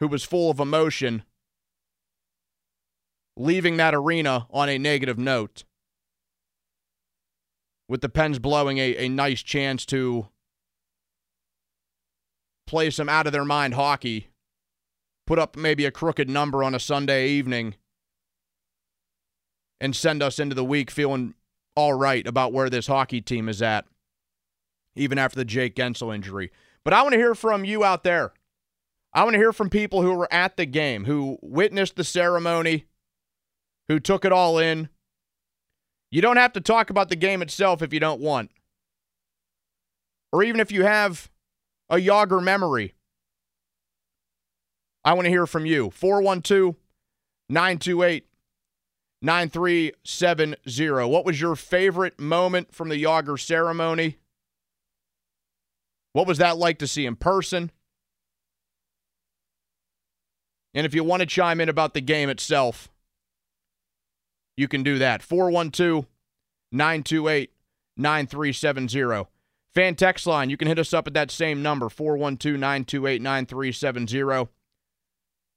who 0.00 0.08
was 0.08 0.24
full 0.24 0.50
of 0.50 0.58
emotion, 0.58 1.22
leaving 3.36 3.76
that 3.76 3.94
arena 3.94 4.46
on 4.50 4.68
a 4.68 4.78
negative 4.78 5.18
note. 5.18 5.64
With 7.92 8.00
the 8.00 8.08
Pens 8.08 8.38
blowing 8.38 8.78
a, 8.78 8.96
a 9.04 9.08
nice 9.10 9.42
chance 9.42 9.84
to 9.84 10.28
play 12.66 12.88
some 12.88 13.10
out 13.10 13.26
of 13.26 13.34
their 13.34 13.44
mind 13.44 13.74
hockey, 13.74 14.28
put 15.26 15.38
up 15.38 15.58
maybe 15.58 15.84
a 15.84 15.90
crooked 15.90 16.30
number 16.30 16.64
on 16.64 16.74
a 16.74 16.80
Sunday 16.80 17.28
evening, 17.28 17.74
and 19.78 19.94
send 19.94 20.22
us 20.22 20.38
into 20.38 20.54
the 20.54 20.64
week 20.64 20.90
feeling 20.90 21.34
all 21.76 21.92
right 21.92 22.26
about 22.26 22.54
where 22.54 22.70
this 22.70 22.86
hockey 22.86 23.20
team 23.20 23.46
is 23.46 23.60
at, 23.60 23.84
even 24.96 25.18
after 25.18 25.36
the 25.36 25.44
Jake 25.44 25.76
Guentzel 25.76 26.14
injury. 26.14 26.50
But 26.84 26.94
I 26.94 27.02
want 27.02 27.12
to 27.12 27.18
hear 27.18 27.34
from 27.34 27.66
you 27.66 27.84
out 27.84 28.04
there. 28.04 28.32
I 29.12 29.22
want 29.24 29.34
to 29.34 29.38
hear 29.38 29.52
from 29.52 29.68
people 29.68 30.00
who 30.00 30.14
were 30.14 30.32
at 30.32 30.56
the 30.56 30.64
game, 30.64 31.04
who 31.04 31.36
witnessed 31.42 31.96
the 31.96 32.04
ceremony, 32.04 32.86
who 33.88 34.00
took 34.00 34.24
it 34.24 34.32
all 34.32 34.56
in. 34.56 34.88
You 36.12 36.20
don't 36.20 36.36
have 36.36 36.52
to 36.52 36.60
talk 36.60 36.90
about 36.90 37.08
the 37.08 37.16
game 37.16 37.40
itself 37.40 37.80
if 37.80 37.92
you 37.92 37.98
don't 37.98 38.20
want. 38.20 38.50
Or 40.30 40.44
even 40.44 40.60
if 40.60 40.70
you 40.70 40.84
have 40.84 41.30
a 41.88 41.96
Jagr 41.96 42.42
memory. 42.42 42.94
I 45.04 45.14
want 45.14 45.24
to 45.24 45.30
hear 45.30 45.46
from 45.46 45.64
you. 45.64 45.90
412 45.90 46.76
928 47.48 48.26
9370. 49.22 51.06
What 51.06 51.24
was 51.24 51.40
your 51.40 51.56
favorite 51.56 52.20
moment 52.20 52.74
from 52.74 52.90
the 52.90 53.02
Jagr 53.02 53.40
ceremony? 53.40 54.18
What 56.12 56.26
was 56.26 56.36
that 56.38 56.58
like 56.58 56.78
to 56.80 56.86
see 56.86 57.06
in 57.06 57.16
person? 57.16 57.70
And 60.74 60.84
if 60.84 60.94
you 60.94 61.04
want 61.04 61.20
to 61.20 61.26
chime 61.26 61.58
in 61.58 61.70
about 61.70 61.94
the 61.94 62.02
game 62.02 62.28
itself, 62.28 62.91
you 64.62 64.68
can 64.68 64.82
do 64.82 64.98
that. 64.98 65.22
412 65.22 66.06
928 66.70 67.50
9370. 67.98 69.28
Fan 69.74 69.94
text 69.94 70.26
line, 70.26 70.50
you 70.50 70.56
can 70.56 70.68
hit 70.68 70.78
us 70.78 70.94
up 70.94 71.06
at 71.06 71.14
that 71.14 71.30
same 71.30 71.62
number, 71.62 71.88
412 71.88 72.58
928 72.58 73.20
9370. 73.20 74.48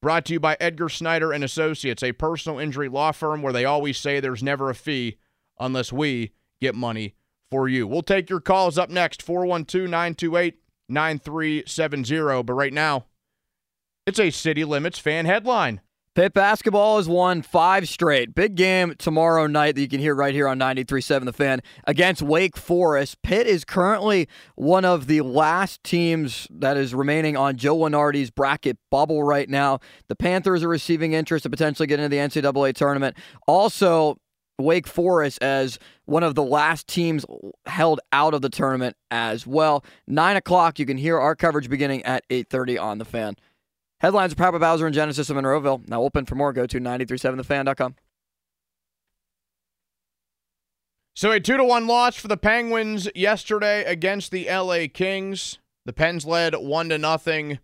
Brought 0.01 0.25
to 0.25 0.33
you 0.33 0.39
by 0.39 0.57
Edgar 0.59 0.89
Snyder 0.89 1.31
and 1.31 1.43
Associates, 1.43 2.03
a 2.03 2.11
personal 2.11 2.59
injury 2.59 2.89
law 2.89 3.11
firm 3.11 3.41
where 3.41 3.53
they 3.53 3.65
always 3.65 3.97
say 3.97 4.19
there's 4.19 4.43
never 4.43 4.69
a 4.69 4.75
fee 4.75 5.17
unless 5.59 5.91
we 5.91 6.31
get 6.61 6.75
money 6.75 7.15
for 7.51 7.67
you. 7.67 7.87
We'll 7.87 8.03
take 8.03 8.29
your 8.29 8.41
calls 8.41 8.77
up 8.77 8.89
next 8.89 9.21
412 9.21 9.89
928 9.89 10.55
9370. 10.89 12.43
But 12.43 12.53
right 12.53 12.73
now, 12.73 13.05
it's 14.05 14.19
a 14.19 14.29
City 14.29 14.63
Limits 14.63 14.99
fan 14.99 15.25
headline. 15.25 15.81
Pitt 16.15 16.31
basketball 16.31 16.95
has 16.95 17.09
won 17.09 17.41
five 17.41 17.89
straight. 17.89 18.33
Big 18.33 18.55
game 18.55 18.95
tomorrow 18.97 19.47
night 19.47 19.75
that 19.75 19.81
you 19.81 19.89
can 19.89 19.99
hear 19.99 20.15
right 20.15 20.33
here 20.33 20.47
on 20.47 20.57
93.7 20.57 21.25
The 21.25 21.33
Fan 21.33 21.59
against 21.83 22.21
Wake 22.21 22.55
Forest. 22.55 23.21
Pitt 23.21 23.45
is 23.47 23.65
currently 23.65 24.29
one 24.55 24.85
of 24.85 25.07
the 25.07 25.19
last 25.19 25.83
teams 25.83 26.47
that 26.49 26.77
is 26.77 26.95
remaining 26.95 27.35
on 27.35 27.57
Joe 27.57 27.75
Lunardi's 27.75 28.31
bracket 28.31 28.77
bubble 28.89 29.23
right 29.23 29.49
now. 29.49 29.79
The 30.07 30.15
Panthers 30.15 30.63
are 30.63 30.69
receiving 30.69 31.11
interest 31.11 31.43
to 31.43 31.49
potentially 31.49 31.85
get 31.85 31.99
into 31.99 32.07
the 32.07 32.21
NCAA 32.21 32.73
tournament. 32.75 33.17
Also, 33.45 34.17
Wake 34.57 34.87
Forest 34.87 35.43
as 35.43 35.79
one 36.05 36.23
of 36.23 36.35
the 36.35 36.43
last 36.43 36.87
teams 36.87 37.25
held 37.65 37.99
out 38.13 38.33
of 38.33 38.41
the 38.41 38.49
tournament 38.49 38.95
as 39.11 39.45
well. 39.45 39.83
Nine 40.07 40.37
o'clock, 40.37 40.79
you 40.79 40.85
can 40.85 40.95
hear 40.95 41.19
our 41.19 41.35
coverage 41.35 41.69
beginning 41.69 42.03
at 42.03 42.23
8.30 42.29 42.81
on 42.81 42.99
The 42.99 43.05
Fan. 43.05 43.35
Headlines 44.05 44.33
are 44.33 44.35
Papa 44.35 44.59
Bowser 44.59 44.85
and 44.85 44.93
Genesis 44.93 45.31
of 45.31 45.35
Monroeville. 45.35 45.89
Now 45.89 46.03
open 46.03 46.25
for 46.25 46.35
more. 46.35 46.53
Go 46.53 46.67
to 46.67 46.79
937thefan.com. 46.79 47.95
So 51.15 51.31
a 51.31 51.39
two 51.39 51.57
to 51.57 51.63
one 51.63 51.87
loss 51.87 52.15
for 52.15 52.27
the 52.27 52.37
Penguins 52.37 53.09
yesterday 53.15 53.83
against 53.83 54.29
the 54.29 54.45
LA 54.47 54.85
Kings. 54.93 55.57
The 55.85 55.93
Pens 55.93 56.23
led 56.23 56.53
one 56.53 56.89
to 56.89 56.99
nothing 56.99 57.57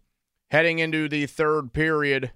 heading 0.50 0.80
into 0.80 1.08
the 1.08 1.28
third 1.28 1.74
period. 1.74 2.32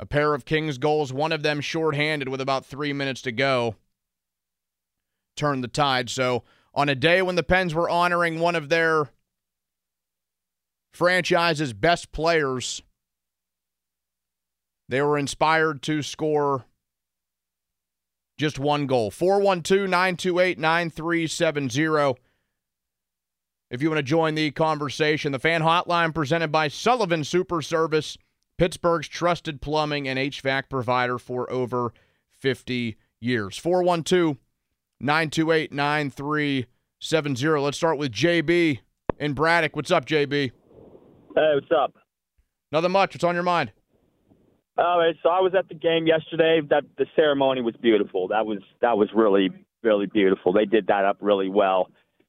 A 0.00 0.06
pair 0.06 0.32
of 0.32 0.46
Kings 0.46 0.78
goals, 0.78 1.12
one 1.12 1.32
of 1.32 1.42
them 1.42 1.60
shorthanded 1.60 2.30
with 2.30 2.40
about 2.40 2.64
three 2.64 2.94
minutes 2.94 3.20
to 3.22 3.32
go, 3.32 3.76
turned 5.36 5.62
the 5.62 5.68
tide. 5.68 6.08
So 6.08 6.44
on 6.74 6.88
a 6.88 6.94
day 6.94 7.20
when 7.20 7.36
the 7.36 7.42
Pens 7.42 7.74
were 7.74 7.90
honoring 7.90 8.40
one 8.40 8.56
of 8.56 8.70
their 8.70 9.10
franchise's 10.92 11.72
best 11.72 12.12
players. 12.12 12.82
They 14.88 15.00
were 15.00 15.18
inspired 15.18 15.82
to 15.82 16.02
score 16.02 16.66
just 18.36 18.58
one 18.58 18.86
goal. 18.86 19.10
412 19.10 19.88
928 19.88 20.58
9370. 20.58 22.20
If 23.70 23.80
you 23.80 23.88
want 23.88 23.98
to 23.98 24.02
join 24.02 24.34
the 24.34 24.50
conversation, 24.50 25.32
the 25.32 25.38
fan 25.38 25.62
hotline 25.62 26.14
presented 26.14 26.52
by 26.52 26.68
Sullivan 26.68 27.24
Super 27.24 27.62
Service, 27.62 28.18
Pittsburgh's 28.58 29.08
trusted 29.08 29.62
plumbing 29.62 30.06
and 30.06 30.18
HVAC 30.18 30.68
provider 30.68 31.18
for 31.18 31.50
over 31.50 31.94
50 32.38 32.98
years. 33.18 33.56
412 33.56 34.36
928 35.00 35.72
9370. 35.72 37.60
Let's 37.60 37.76
start 37.78 37.96
with 37.96 38.12
JB 38.12 38.80
in 39.18 39.32
Braddock. 39.32 39.74
What's 39.74 39.90
up, 39.90 40.04
JB? 40.04 40.52
Hey, 41.34 41.52
what's 41.54 41.72
up? 41.74 41.94
Nothing 42.72 42.92
much. 42.92 43.14
What's 43.14 43.24
on 43.24 43.34
your 43.34 43.42
mind? 43.42 43.72
Oh, 44.78 44.82
All 44.82 44.98
right, 44.98 45.14
so 45.22 45.28
I 45.28 45.40
was 45.40 45.54
at 45.56 45.68
the 45.68 45.74
game 45.74 46.06
yesterday. 46.06 46.60
That 46.68 46.84
the 46.98 47.06
ceremony 47.14 47.60
was 47.62 47.74
beautiful. 47.80 48.28
That 48.28 48.46
was 48.46 48.58
that 48.80 48.96
was 48.96 49.08
really 49.14 49.50
really 49.82 50.06
beautiful. 50.06 50.52
They 50.52 50.64
did 50.64 50.86
that 50.86 51.04
up 51.04 51.18
really 51.20 51.48
well. 51.48 51.88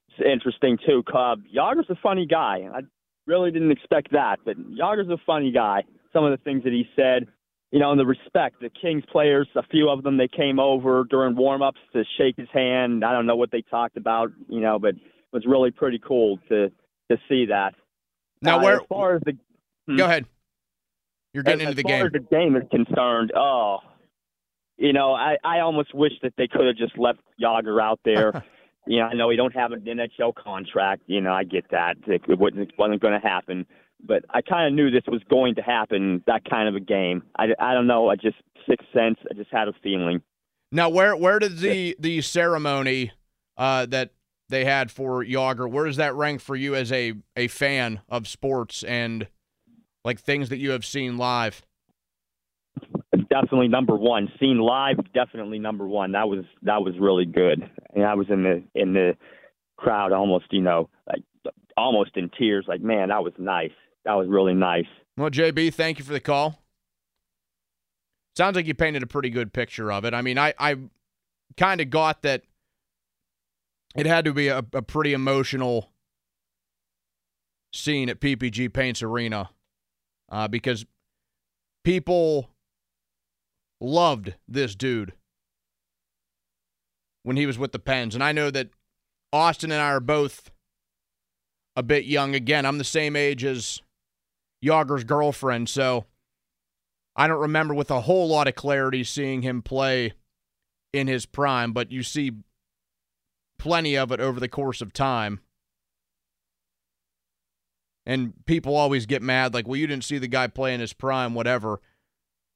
It's 0.10 0.28
interesting 0.28 0.78
too. 0.86 1.04
Cub 1.10 1.42
Jagr's 1.54 1.90
a 1.90 1.96
funny 2.02 2.26
guy. 2.26 2.68
I 2.74 2.82
really 3.28 3.52
didn't 3.52 3.72
expect 3.72 4.12
that, 4.12 4.40
but 4.46 4.58
Jagr's 4.58 5.10
a 5.10 5.18
funny 5.26 5.52
guy. 5.52 5.84
Some 6.12 6.24
of 6.26 6.32
the 6.32 6.44
things 6.44 6.64
that 6.64 6.74
he 6.74 6.86
said, 6.96 7.28
you 7.72 7.80
know, 7.80 7.92
and 7.92 8.00
the 8.00 8.06
respect. 8.06 8.60
The 8.62 8.70
Kings 8.70 9.04
players, 9.12 9.48
a 9.56 9.64
few 9.64 9.90
of 9.90 10.04
them, 10.04 10.18
they 10.18 10.28
came 10.28 10.60
over 10.60 11.06
during 11.10 11.36
warm-ups 11.36 11.80
to 11.94 12.04
shake 12.18 12.36
his 12.38 12.50
hand. 12.54 13.04
I 13.04 13.14
don't 13.14 13.26
know 13.26 13.36
what 13.36 13.52
they 13.52 13.64
talked 13.64 13.98
about, 13.98 14.30
you 14.48 14.60
know, 14.60 14.78
but 14.78 14.90
it 14.96 15.02
was 15.32 15.46
really 15.48 15.72
pretty 15.72 16.00
cool 16.00 16.40
to 16.50 16.70
to 17.10 17.18
see 17.30 17.46
that. 17.48 17.74
Now, 18.44 18.60
Uh, 18.60 18.64
where? 18.64 18.76
as 18.76 18.88
far 18.88 19.16
as 19.16 19.22
the 19.26 19.38
hmm. 19.88 19.98
Go 19.98 20.06
ahead. 20.06 20.26
You're 21.34 21.44
getting 21.44 21.66
as, 21.66 21.72
into 21.72 21.84
the 21.84 21.90
as 21.90 22.00
far 22.00 22.10
game. 22.10 22.22
as 22.22 22.30
the 22.30 22.36
game 22.36 22.56
is 22.56 22.64
concerned, 22.70 23.32
oh, 23.36 23.80
you 24.78 24.94
know, 24.94 25.14
I, 25.14 25.38
I 25.44 25.60
almost 25.62 25.94
wish 25.94 26.14
that 26.22 26.34
they 26.38 26.48
could 26.48 26.68
have 26.68 26.76
just 26.76 26.98
left 26.98 27.20
Jagr 27.42 27.82
out 27.82 28.00
there. 28.06 28.44
you 28.88 29.00
know, 29.00 29.06
I 29.06 29.14
know 29.14 29.30
he 29.30 29.38
don't 29.38 29.54
have 29.56 29.72
an 29.72 29.82
NHL 29.82 30.36
contract. 30.36 31.04
You 31.08 31.22
know, 31.22 31.34
I 31.34 31.44
get 31.44 31.66
that 31.72 31.96
it, 32.06 32.22
it 32.28 32.38
wasn't, 32.38 32.70
it 32.70 32.74
wasn't 32.78 33.02
going 33.02 33.20
to 33.20 33.28
happen, 33.28 33.66
but 34.06 34.26
I 34.30 34.42
kind 34.42 34.68
of 34.68 34.74
knew 34.74 34.92
this 34.92 35.04
was 35.08 35.22
going 35.30 35.56
to 35.56 35.62
happen. 35.62 36.24
That 36.28 36.44
kind 36.48 36.68
of 36.68 36.76
a 36.76 36.80
game. 36.80 37.24
I, 37.38 37.48
I 37.60 37.74
don't 37.74 37.88
know. 37.88 38.10
I 38.10 38.16
just 38.16 38.38
sixth 38.70 38.88
sense. 38.94 39.18
I 39.30 39.34
just 39.34 39.52
had 39.52 39.68
a 39.68 39.74
feeling. 39.82 40.22
Now, 40.72 40.90
where 40.90 41.16
where 41.16 41.40
did 41.40 41.60
the 41.60 41.96
the 42.00 42.22
ceremony 42.22 43.12
uh, 43.58 43.86
that 43.88 44.12
they 44.54 44.66
had 44.66 44.92
for 44.92 45.26
Jagr, 45.26 45.70
where 45.70 45.86
does 45.86 45.98
that 45.98 46.14
rank 46.14 46.40
for 46.40 46.56
you 46.56 46.76
as 46.76 46.92
a 46.92 47.14
a 47.36 47.48
fan 47.48 48.02
of 48.08 48.28
sports 48.28 48.84
and 48.84 49.28
like 50.06 50.20
things 50.20 50.50
that 50.50 50.58
you 50.58 50.72
have 50.72 50.86
seen 50.86 51.18
live? 51.18 51.66
Definitely 53.30 53.68
number 53.68 53.96
one. 53.96 54.32
Seen 54.40 54.60
live, 54.60 54.98
definitely 55.14 55.58
number 55.60 55.88
one. 55.88 56.12
That 56.12 56.30
was 56.30 56.46
that 56.62 56.82
was 56.84 56.94
really 57.00 57.26
good. 57.26 57.68
And 57.96 58.06
I 58.06 58.14
was 58.14 58.28
in 58.30 58.44
the 58.44 58.64
in 58.80 58.94
the 58.94 59.18
crowd, 59.76 60.12
almost 60.12 60.46
you 60.52 60.62
know, 60.62 60.90
like 61.08 61.24
almost 61.76 62.12
in 62.16 62.30
tears. 62.38 62.66
Like 62.68 62.82
man, 62.82 63.10
that 63.10 63.24
was 63.24 63.34
nice. 63.40 63.72
That 64.06 64.14
was 64.14 64.28
really 64.30 64.54
nice. 64.54 64.86
Well, 65.18 65.32
JB, 65.32 65.74
thank 65.74 65.98
you 65.98 66.06
for 66.06 66.14
the 66.14 66.20
call. 66.20 66.60
Sounds 68.36 68.56
like 68.56 68.68
you 68.68 68.74
painted 68.74 69.04
a 69.04 69.08
pretty 69.08 69.30
good 69.30 69.52
picture 69.52 69.92
of 69.92 70.06
it. 70.06 70.14
I 70.14 70.22
mean, 70.22 70.38
I 70.38 70.54
I 70.60 70.76
kind 71.58 71.82
of 71.82 71.90
got 71.90 72.22
that 72.22 72.44
it 73.96 74.06
had 74.06 74.26
to 74.26 74.34
be 74.34 74.48
a, 74.48 74.60
a 74.74 74.82
pretty 74.82 75.14
emotional 75.14 75.90
scene 77.74 78.10
at 78.10 78.20
PPG 78.20 78.72
Paints 78.74 79.02
Arena 79.02 79.50
uh, 80.32 80.48
because 80.48 80.86
people 81.84 82.50
loved 83.82 84.34
this 84.48 84.76
dude 84.76 85.14
when 87.24 87.38
he 87.38 87.46
was 87.46 87.58
with 87.58 87.72
the 87.72 87.80
Pens. 87.80 88.16
And 88.16 88.24
I 88.24 88.32
know 88.32 88.52
that 88.52 88.70
Austin 89.32 89.72
and 89.72 89.82
I 89.82 89.90
are 89.90 90.00
both 90.00 90.52
a 91.76 91.84
bit 91.84 92.06
young. 92.06 92.36
Again, 92.36 92.66
I'm 92.66 92.78
the 92.78 92.84
same 92.84 93.16
age 93.16 93.44
as 93.44 93.82
Jagr's 94.62 95.04
girlfriend, 95.04 95.70
so 95.70 96.06
I 97.16 97.28
don't 97.28 97.42
remember 97.42 97.74
with 97.74 97.92
a 97.92 98.02
whole 98.02 98.28
lot 98.28 98.48
of 98.48 98.56
clarity 98.56 99.04
seeing 99.04 99.42
him 99.42 99.62
play 99.62 100.14
in 100.94 101.08
his 101.08 101.26
prime, 101.26 101.74
but 101.74 101.92
you 101.92 102.04
see 102.04 102.32
plenty 103.64 103.96
of 103.96 104.12
it 104.12 104.20
over 104.20 104.42
the 104.42 104.50
course 104.50 104.82
of 104.82 104.92
time. 104.92 105.40
And 108.06 108.34
people 108.46 108.76
always 108.76 109.06
get 109.06 109.22
mad, 109.22 109.54
like, 109.54 109.66
well, 109.66 109.78
you 109.78 109.88
didn't 109.88 110.04
see 110.04 110.18
the 110.18 110.28
guy 110.28 110.48
play 110.48 110.74
in 110.74 110.82
his 110.82 110.92
prime, 110.92 111.34
whatever. 111.34 111.80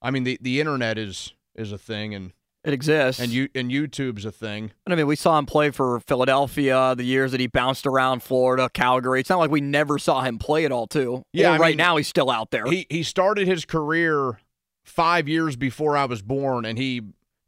I 0.02 0.12
mean, 0.12 0.26
the, 0.26 0.38
the 0.42 0.60
internet 0.60 0.98
is 0.98 1.34
is 1.56 1.72
a 1.72 1.78
thing, 1.78 2.14
and 2.14 2.34
it 2.66 2.74
exists, 2.74 3.22
and 3.22 3.32
you 3.32 3.48
and 3.56 3.72
YouTube's 3.72 4.26
a 4.26 4.32
thing. 4.34 4.72
And 4.86 4.94
I 4.94 4.98
mean, 4.98 5.08
we 5.08 5.16
saw 5.16 5.40
him 5.40 5.46
play 5.46 5.72
for 5.72 6.02
Philadelphia 6.02 6.94
the 6.98 7.06
years 7.06 7.32
that 7.32 7.40
he 7.40 7.48
bounced 7.48 7.88
around 7.88 8.24
Florida, 8.24 8.70
Calgary. 8.74 9.22
It's 9.22 9.30
not 9.30 9.40
like 9.40 9.50
we 9.50 9.62
never 9.62 9.98
saw 9.98 10.22
him 10.22 10.38
play 10.38 10.66
at 10.66 10.74
all, 10.74 10.88
too. 10.88 11.24
Yeah, 11.32 11.56
right 11.56 11.70
mean, 11.70 11.78
now 11.78 11.96
he's 11.96 12.10
still 12.10 12.30
out 12.30 12.52
there. 12.52 12.66
He 12.66 12.86
he 12.90 13.04
started 13.04 13.48
his 13.48 13.64
career 13.64 14.42
five 14.84 15.30
years 15.30 15.56
before 15.56 15.96
I 15.96 16.04
was 16.04 16.22
born, 16.22 16.66
and 16.66 16.78
he 16.78 17.04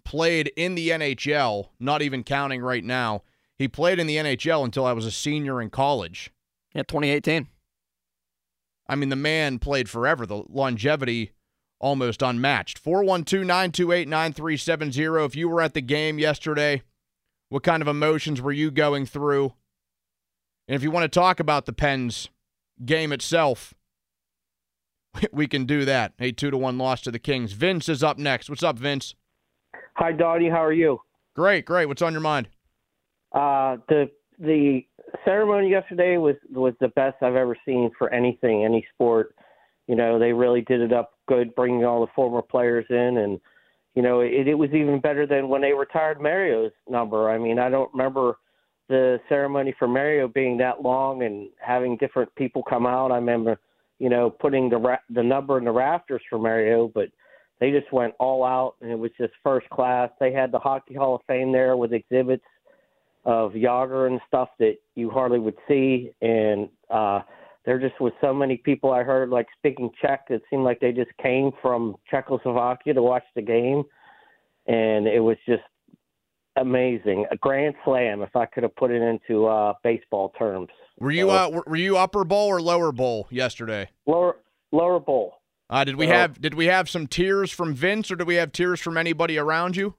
played 0.06 0.50
in 0.56 0.76
the 0.76 0.90
NHL. 0.90 1.68
Not 1.78 2.02
even 2.02 2.24
counting 2.24 2.62
right 2.62 2.86
now, 2.86 3.24
he 3.60 3.68
played 3.68 4.00
in 4.00 4.08
the 4.08 4.16
NHL 4.16 4.64
until 4.64 4.86
I 4.86 4.94
was 4.94 5.06
a 5.06 5.12
senior 5.12 5.62
in 5.62 5.70
college. 5.70 6.32
Yeah, 6.74 6.84
2018. 6.84 7.48
I 8.88 8.96
mean, 8.96 9.10
the 9.10 9.16
man 9.18 9.60
played 9.60 9.90
forever. 9.90 10.26
The 10.26 10.44
longevity 10.50 11.34
almost 11.80 12.22
unmatched. 12.22 12.80
412 12.80 13.46
928 13.46 14.08
9370. 14.08 15.26
If 15.26 15.36
you 15.36 15.50
were 15.50 15.62
at 15.62 15.74
the 15.74 15.82
game 15.82 16.18
yesterday, 16.18 16.84
what 17.50 17.64
kind 17.64 17.82
of 17.82 17.88
emotions 17.88 18.42
were 18.42 18.54
you 18.54 18.72
going 18.72 19.06
through? 19.06 19.54
And 20.68 20.76
if 20.76 20.82
you 20.82 20.90
want 20.90 21.04
to 21.04 21.20
talk 21.20 21.42
about 21.42 21.66
the 21.66 21.74
Pens 21.74 22.30
game 22.86 23.12
itself, 23.12 23.74
we 25.34 25.48
can 25.48 25.66
do 25.66 25.84
that. 25.84 26.14
A 26.18 26.32
2 26.32 26.52
to 26.52 26.58
1 26.58 26.78
loss 26.78 27.02
to 27.02 27.12
the 27.12 27.20
Kings. 27.20 27.52
Vince 27.52 27.90
is 27.90 28.04
up 28.04 28.18
next. 28.18 28.50
What's 28.50 28.64
up, 28.64 28.78
Vince? 28.78 29.16
Hi, 29.96 30.14
Dottie. 30.14 30.50
How 30.50 30.64
are 30.64 30.72
you? 30.72 31.02
Great, 31.36 31.66
great. 31.66 31.88
What's 31.88 32.02
on 32.02 32.14
your 32.14 32.22
mind? 32.22 32.48
Uh, 33.32 33.78
the 33.88 34.10
the 34.40 34.86
ceremony 35.26 35.70
yesterday 35.70 36.18
was 36.18 36.36
was 36.52 36.74
the 36.80 36.88
best 36.90 37.18
I've 37.22 37.36
ever 37.36 37.58
seen 37.66 37.92
for 37.98 38.12
anything, 38.14 38.64
any 38.64 38.86
sport. 38.94 39.36
You 39.88 39.96
know, 39.96 40.20
they 40.20 40.34
really 40.34 40.62
did 40.62 40.82
it 40.82 40.94
up 40.94 41.14
good, 41.28 41.54
bringing 41.56 41.86
all 41.86 42.02
the 42.02 42.12
former 42.16 42.42
players 42.42 42.86
in, 42.90 43.18
and 43.18 43.40
you 43.96 44.02
know, 44.02 44.22
it, 44.22 44.48
it 44.48 44.56
was 44.56 44.70
even 44.72 45.00
better 45.00 45.26
than 45.26 45.50
when 45.50 45.62
they 45.62 45.74
retired 45.74 46.22
Mario's 46.22 46.72
number. 46.88 47.30
I 47.30 47.38
mean, 47.38 47.60
I 47.60 47.70
don't 47.70 47.92
remember 47.92 48.38
the 48.88 49.20
ceremony 49.30 49.74
for 49.78 49.88
Mario 49.88 50.28
being 50.28 50.58
that 50.58 50.82
long 50.82 51.24
and 51.24 51.50
having 51.60 51.98
different 51.98 52.34
people 52.36 52.64
come 52.64 52.86
out. 52.86 53.12
I 53.12 53.16
remember, 53.16 53.60
you 54.00 54.10
know, 54.10 54.30
putting 54.30 54.70
the 54.70 54.78
ra- 54.78 54.98
the 55.10 55.24
number 55.24 55.58
in 55.58 55.66
the 55.66 55.72
rafters 55.72 56.22
for 56.30 56.40
Mario, 56.40 56.92
but 56.94 57.10
they 57.60 57.72
just 57.72 57.92
went 57.92 58.14
all 58.20 58.44
out, 58.44 58.76
and 58.82 58.90
it 58.90 58.98
was 58.98 59.12
just 59.18 59.34
first 59.44 59.70
class. 59.70 60.10
They 60.20 60.32
had 60.32 60.52
the 60.52 60.60
Hockey 60.60 60.96
Hall 60.96 61.16
of 61.16 61.22
Fame 61.28 61.52
there 61.52 61.76
with 61.76 61.94
exhibits 61.94 62.46
of 63.30 63.52
Jagr 63.52 64.08
and 64.08 64.20
stuff 64.28 64.50
that 64.58 64.78
you 64.96 65.12
hardly 65.12 65.38
would 65.38 65.58
see. 65.68 66.12
And 66.20 66.68
uh, 66.90 67.20
there 67.64 67.78
just 67.78 68.02
was 68.02 68.12
so 68.22 68.34
many 68.34 68.58
people 68.58 68.92
I 68.92 69.04
heard 69.04 69.30
like 69.30 69.46
speaking 69.56 69.92
Czech. 70.02 70.26
It 70.30 70.42
seemed 70.50 70.64
like 70.64 70.80
they 70.80 70.92
just 70.92 71.12
came 71.22 71.52
from 71.62 71.96
Czechoslovakia 72.10 72.96
to 72.96 73.04
watch 73.04 73.26
the 73.36 73.44
game, 73.44 73.84
and 74.66 75.06
it 75.06 75.20
was 75.20 75.38
just 75.48 75.62
amazing. 76.56 77.28
A 77.30 77.38
grand 77.38 77.76
slam, 77.86 78.24
if 78.24 78.36
I 78.36 78.48
could 78.48 78.64
have 78.64 78.76
put 78.76 78.90
it 78.90 79.04
into 79.04 79.46
uh, 79.46 79.74
baseball 79.84 80.30
terms. 80.30 80.70
Were 80.98 81.12
you 81.12 81.28
so, 81.28 81.30
uh, 81.30 81.62
were 81.68 81.76
you 81.76 81.98
upper 81.98 82.24
bowl 82.24 82.48
or 82.48 82.60
lower 82.60 82.92
bowl 82.92 83.28
yesterday? 83.30 83.92
Lower 84.08 84.38
lower 84.72 85.00
bowl. 85.00 85.36
Uh, 85.70 85.84
did 85.84 85.98
we 85.98 86.08
so, 86.08 86.14
have 86.14 86.42
did 86.42 86.56
we 86.56 86.66
have 86.66 86.90
some 86.90 87.06
tears 87.06 87.52
from 87.52 87.76
Vince 87.76 88.10
or 88.10 88.16
did 88.16 88.26
we 88.26 88.36
have 88.36 88.52
tears 88.52 88.82
from 88.82 88.98
anybody 88.98 89.38
around 89.38 89.78
you? 89.78 89.94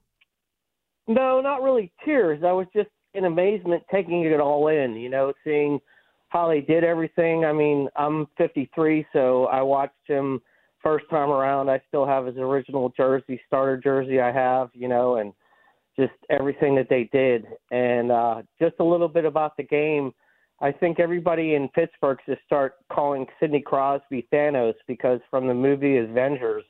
No, 1.07 1.39
not 1.39 1.63
really 1.63 1.93
tears. 2.03 2.43
I 2.45 2.51
was 2.51 2.67
just 2.75 2.89
in 3.13 3.25
amazement 3.25 3.83
taking 3.91 4.23
it 4.23 4.39
all 4.39 4.67
in, 4.67 4.95
you 4.95 5.09
know, 5.09 5.33
seeing 5.43 5.79
how 6.29 6.47
they 6.47 6.61
did 6.61 6.83
everything. 6.83 7.45
I 7.45 7.51
mean, 7.51 7.89
I'm 7.95 8.27
53, 8.37 9.05
so 9.11 9.45
I 9.45 9.61
watched 9.61 10.07
him 10.07 10.41
first 10.81 11.05
time 11.09 11.29
around. 11.29 11.69
I 11.69 11.81
still 11.87 12.05
have 12.05 12.25
his 12.25 12.37
original 12.37 12.89
jersey, 12.95 13.39
starter 13.47 13.77
jersey 13.77 14.21
I 14.21 14.31
have, 14.31 14.69
you 14.73 14.87
know, 14.87 15.17
and 15.17 15.33
just 15.99 16.13
everything 16.29 16.75
that 16.75 16.87
they 16.89 17.09
did. 17.11 17.45
And 17.69 18.11
uh, 18.11 18.41
just 18.59 18.75
a 18.79 18.83
little 18.83 19.09
bit 19.09 19.25
about 19.25 19.57
the 19.57 19.63
game. 19.63 20.13
I 20.61 20.71
think 20.71 20.99
everybody 20.99 21.55
in 21.55 21.69
Pittsburgh 21.69 22.19
should 22.25 22.37
start 22.45 22.75
calling 22.91 23.25
Sidney 23.39 23.61
Crosby 23.61 24.27
Thanos 24.31 24.75
because 24.87 25.19
from 25.29 25.47
the 25.47 25.53
movie 25.53 25.97
Avengers, 25.97 26.63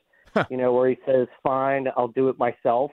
you 0.50 0.58
know, 0.58 0.74
where 0.74 0.90
he 0.90 0.98
says, 1.06 1.28
"Fine, 1.44 1.88
I'll 1.98 2.08
do 2.08 2.30
it 2.30 2.40
myself." 2.40 2.92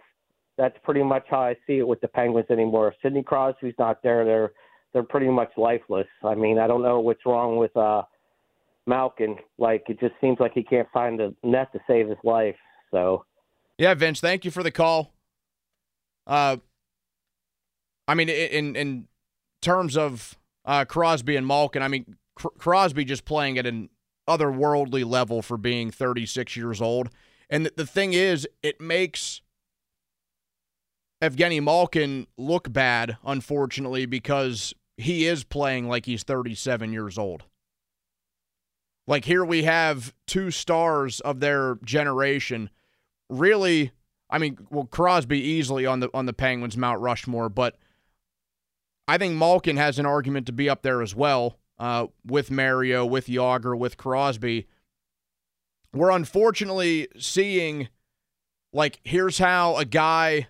That's 0.59 0.77
pretty 0.83 1.05
much 1.05 1.25
how 1.31 1.41
I 1.41 1.55
see 1.67 1.79
it 1.79 1.87
with 1.87 2.01
the 2.01 2.09
Penguins 2.09 2.51
anymore. 2.51 2.89
If 2.89 2.95
Sidney 3.01 3.23
Crosby's 3.23 3.75
not 3.79 4.03
there, 4.03 4.25
they're 4.25 4.53
they're 4.93 5.05
pretty 5.05 5.29
much 5.29 5.51
lifeless. 5.57 6.09
I 6.25 6.35
mean, 6.35 6.59
I 6.59 6.67
don't 6.67 6.83
know 6.83 7.01
what's 7.01 7.25
wrong 7.25 7.57
with 7.57 7.75
uh 7.77 8.03
Malkin. 8.87 9.37
Like 9.57 9.85
it 9.89 10.01
just 10.01 10.15
seems 10.21 10.39
like 10.41 10.53
he 10.53 10.65
can't 10.65 10.89
find 10.93 11.21
a 11.21 11.33
net 11.43 11.73
to 11.73 11.79
save 11.87 12.09
his 12.09 12.19
life. 12.25 12.57
So 12.91 13.25
Yeah, 13.79 13.95
Vince, 13.95 14.21
thank 14.21 14.45
you 14.45 14.51
for 14.51 14.63
the 14.63 14.73
call. 14.73 15.15
Uh 16.27 16.57
I 18.09 18.15
mean 18.15 18.29
in 18.29 18.75
in 18.75 19.07
terms 19.63 19.97
of 19.97 20.37
uh 20.65 20.85
Crosby 20.85 21.37
and 21.37 21.47
Malkin, 21.47 21.83
I 21.83 21.89
mean 21.89 22.17
Cr- 22.35 22.49
Crosby 22.59 23.05
just 23.05 23.25
playing 23.25 23.59
at 23.59 23.67
an 23.67 23.91
otherworldly 24.29 25.09
level 25.09 25.41
for 25.41 25.57
being 25.57 25.91
36 25.91 26.57
years 26.57 26.83
old. 26.83 27.09
And 27.49 27.71
the 27.77 27.87
thing 27.87 28.13
is, 28.13 28.47
it 28.63 28.79
makes 28.79 29.41
Evgeny 31.23 31.63
Malkin 31.63 32.27
look 32.37 32.73
bad, 32.73 33.17
unfortunately, 33.25 34.07
because 34.07 34.75
he 34.97 35.27
is 35.27 35.45
playing 35.45 35.89
like 35.89 36.07
he's 36.07 36.23
37 36.23 36.93
years 36.93 37.19
old. 37.19 37.45
Like 39.07 39.25
here 39.25 39.45
we 39.45 39.63
have 39.65 40.15
two 40.27 40.51
stars 40.51 41.21
of 41.21 41.41
their 41.41 41.79
generation. 41.85 42.69
Really, 43.31 43.93
I 44.29 44.39
mean, 44.39 44.59
well, 44.71 44.85
Crosby 44.85 45.41
easily 45.41 45.87
on 45.87 46.01
the 46.01 46.11
on 46.13 46.27
the 46.27 46.33
Penguins 46.33 46.77
Mount 46.77 47.01
Rushmore, 47.01 47.49
but 47.49 47.77
I 49.09 49.17
think 49.17 49.35
Malkin 49.35 49.79
has 49.79 49.99
an 49.99 50.05
argument 50.05 50.47
to 50.47 50.53
be 50.53 50.69
up 50.69 50.83
there 50.83 51.01
as 51.01 51.15
well, 51.15 51.59
uh, 51.79 52.09
with 52.27 52.51
Mario, 52.51 53.07
with 53.07 53.27
Jagr, 53.27 53.77
with 53.77 53.97
Crosby. 53.97 54.67
We're 55.95 56.11
unfortunately 56.11 57.09
seeing, 57.19 57.89
like, 58.75 59.01
here's 59.05 59.39
how 59.39 59.77
a 59.77 59.87
guy 59.87 60.49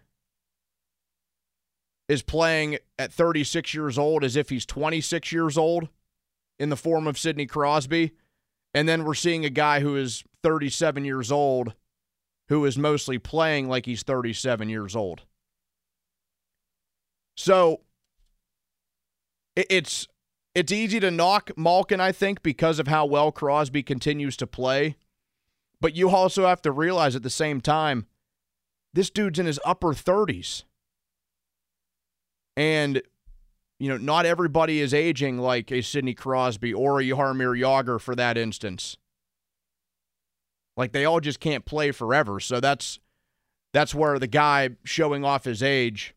is 2.09 2.23
playing 2.23 2.79
at 2.99 3.13
36 3.13 3.75
years 3.75 3.99
old 3.99 4.25
as 4.25 4.37
if 4.37 4.49
he's 4.49 4.65
26 4.65 5.31
years 5.31 5.59
old 5.59 5.89
in 6.59 6.71
the 6.71 6.77
form 6.77 7.07
of 7.07 7.19
Sidney 7.19 7.47
Crosby. 7.47 8.13
And 8.75 8.89
then 8.89 9.05
we're 9.05 9.15
seeing 9.15 9.45
a 9.45 9.51
guy 9.51 9.81
who 9.81 9.97
is 9.97 10.25
37 10.43 11.05
years 11.05 11.31
old 11.31 11.75
who 12.49 12.65
is 12.65 12.79
mostly 12.79 13.19
playing 13.19 13.69
like 13.69 13.87
he's 13.87 14.03
37 14.03 14.69
years 14.69 14.97
old. 14.97 15.23
So 17.37 17.83
it's 19.55 20.09
it's 20.55 20.73
easy 20.73 20.99
to 21.01 21.11
knock 21.11 21.51
Malkin, 21.57 22.01
I 22.01 22.11
think, 22.11 22.43
because 22.43 22.79
of 22.79 22.89
how 22.89 23.07
well 23.07 23.31
Crosby 23.31 23.83
continues 23.83 24.37
to 24.39 24.47
play. 24.47 24.97
But 25.81 25.95
you 25.95 26.11
also 26.11 26.47
have 26.47 26.63
to 26.63 26.73
realize 26.73 27.15
at 27.15 27.23
the 27.23 27.31
same 27.31 27.61
time, 27.61 28.07
this 28.93 29.11
dude's 29.11 29.39
in 29.39 29.47
his 29.47 29.61
upper 29.65 29.93
30s. 29.93 30.65
And, 32.59 33.01
you 33.79 33.89
know, 33.89 33.97
not 33.97 34.27
everybody 34.27 34.81
is 34.81 34.93
aging 34.93 35.39
like 35.39 35.71
a 35.71 35.81
Sidney 35.81 36.13
Crosby 36.13 36.75
or 36.75 37.01
a 37.01 37.05
Jaromir 37.05 37.57
Jagr 37.57 38.01
for 38.01 38.17
that 38.17 38.37
instance. 38.37 38.97
Like 40.77 40.91
they 40.91 41.05
all 41.05 41.21
just 41.21 41.39
can't 41.39 41.65
play 41.65 41.93
forever. 41.93 42.41
So 42.41 42.59
that's 42.59 42.99
that's 43.73 43.95
where 43.95 44.19
the 44.19 44.27
guy 44.27 44.71
showing 44.83 45.25
off 45.25 45.45
his 45.45 45.63
age 45.63 46.17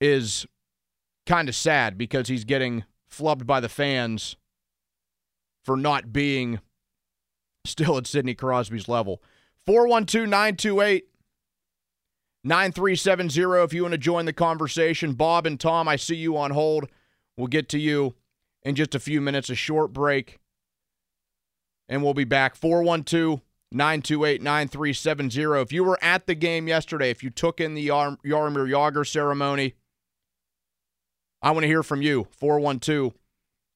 is 0.00 0.44
kind 1.24 1.48
of 1.48 1.54
sad 1.54 1.96
because 1.96 2.26
he's 2.26 2.44
getting 2.44 2.82
flubbed 3.08 3.46
by 3.46 3.60
the 3.60 3.68
fans 3.68 4.34
for 5.64 5.76
not 5.76 6.12
being 6.12 6.58
still 7.64 7.96
at 7.96 8.08
Sidney 8.08 8.34
Crosby's 8.34 8.88
level. 8.88 9.22
412 9.66 10.28
928 10.28 11.04
9370 12.44 13.64
if 13.64 13.72
you 13.72 13.82
want 13.82 13.92
to 13.92 13.98
join 13.98 14.26
the 14.26 14.32
conversation. 14.32 15.14
Bob 15.14 15.46
and 15.46 15.58
Tom, 15.58 15.88
I 15.88 15.96
see 15.96 16.16
you 16.16 16.36
on 16.36 16.50
hold. 16.50 16.88
We'll 17.36 17.46
get 17.46 17.68
to 17.70 17.78
you 17.78 18.14
in 18.62 18.74
just 18.74 18.94
a 18.94 19.00
few 19.00 19.20
minutes, 19.20 19.50
a 19.50 19.54
short 19.54 19.92
break, 19.92 20.38
and 21.88 22.02
we'll 22.02 22.14
be 22.14 22.24
back. 22.24 22.54
412 22.54 23.40
928 23.72 24.42
9370. 24.42 25.62
If 25.62 25.72
you 25.72 25.84
were 25.84 25.98
at 26.02 26.26
the 26.26 26.34
game 26.34 26.68
yesterday, 26.68 27.10
if 27.10 27.22
you 27.24 27.30
took 27.30 27.60
in 27.60 27.74
the 27.74 27.82
Yar- 27.82 28.18
Jaromir 28.24 28.70
Jagr 28.70 29.06
ceremony, 29.06 29.74
I 31.42 31.50
want 31.50 31.64
to 31.64 31.68
hear 31.68 31.82
from 31.82 32.02
you. 32.02 32.28
412 32.30 33.14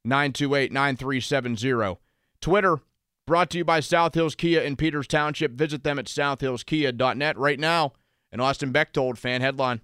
928 0.05 0.73
9370. 0.73 1.99
Twitter 2.41 2.79
brought 3.27 3.51
to 3.51 3.59
you 3.59 3.65
by 3.65 3.81
South 3.81 4.15
Hills 4.15 4.35
Kia 4.35 4.61
in 4.61 4.77
Peters 4.77 5.07
Township. 5.07 5.53
Visit 5.53 5.85
them 5.85 5.99
at 5.99 6.07
southhillskia.net 6.07 7.37
right 7.37 7.59
now. 7.59 7.93
An 8.31 8.41
Austin 8.41 8.73
Bechtold 8.73 9.19
fan 9.19 9.41
headline. 9.41 9.81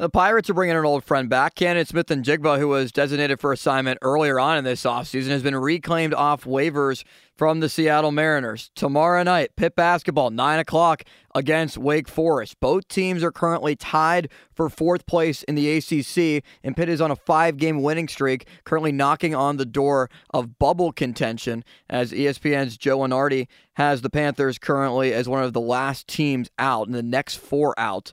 The 0.00 0.08
Pirates 0.08 0.48
are 0.48 0.54
bringing 0.54 0.76
an 0.76 0.84
old 0.84 1.02
friend 1.02 1.28
back. 1.28 1.56
Canaan 1.56 1.84
Smith-Njigba, 1.84 2.60
who 2.60 2.68
was 2.68 2.92
designated 2.92 3.40
for 3.40 3.52
assignment 3.52 3.98
earlier 4.00 4.38
on 4.38 4.56
in 4.56 4.62
this 4.62 4.84
offseason, 4.84 5.30
has 5.30 5.42
been 5.42 5.56
reclaimed 5.56 6.14
off 6.14 6.44
waivers 6.44 7.02
from 7.34 7.58
the 7.58 7.68
Seattle 7.68 8.12
Mariners. 8.12 8.70
Tomorrow 8.76 9.24
night, 9.24 9.56
Pitt 9.56 9.74
basketball, 9.74 10.30
9 10.30 10.60
o'clock 10.60 11.02
against 11.34 11.78
Wake 11.78 12.06
Forest. 12.06 12.60
Both 12.60 12.86
teams 12.86 13.24
are 13.24 13.32
currently 13.32 13.74
tied 13.74 14.30
for 14.54 14.68
fourth 14.68 15.04
place 15.04 15.42
in 15.42 15.56
the 15.56 15.68
ACC, 15.68 16.44
and 16.62 16.76
Pitt 16.76 16.88
is 16.88 17.00
on 17.00 17.10
a 17.10 17.16
five 17.16 17.56
game 17.56 17.82
winning 17.82 18.06
streak, 18.06 18.46
currently 18.62 18.92
knocking 18.92 19.34
on 19.34 19.56
the 19.56 19.66
door 19.66 20.10
of 20.30 20.60
bubble 20.60 20.92
contention, 20.92 21.64
as 21.90 22.12
ESPN's 22.12 22.76
Joe 22.76 23.00
Lunardi 23.00 23.48
has 23.72 24.02
the 24.02 24.10
Panthers 24.10 24.60
currently 24.60 25.12
as 25.12 25.28
one 25.28 25.42
of 25.42 25.54
the 25.54 25.60
last 25.60 26.06
teams 26.06 26.50
out, 26.56 26.86
and 26.86 26.94
the 26.94 27.02
next 27.02 27.34
four 27.34 27.74
out 27.76 28.12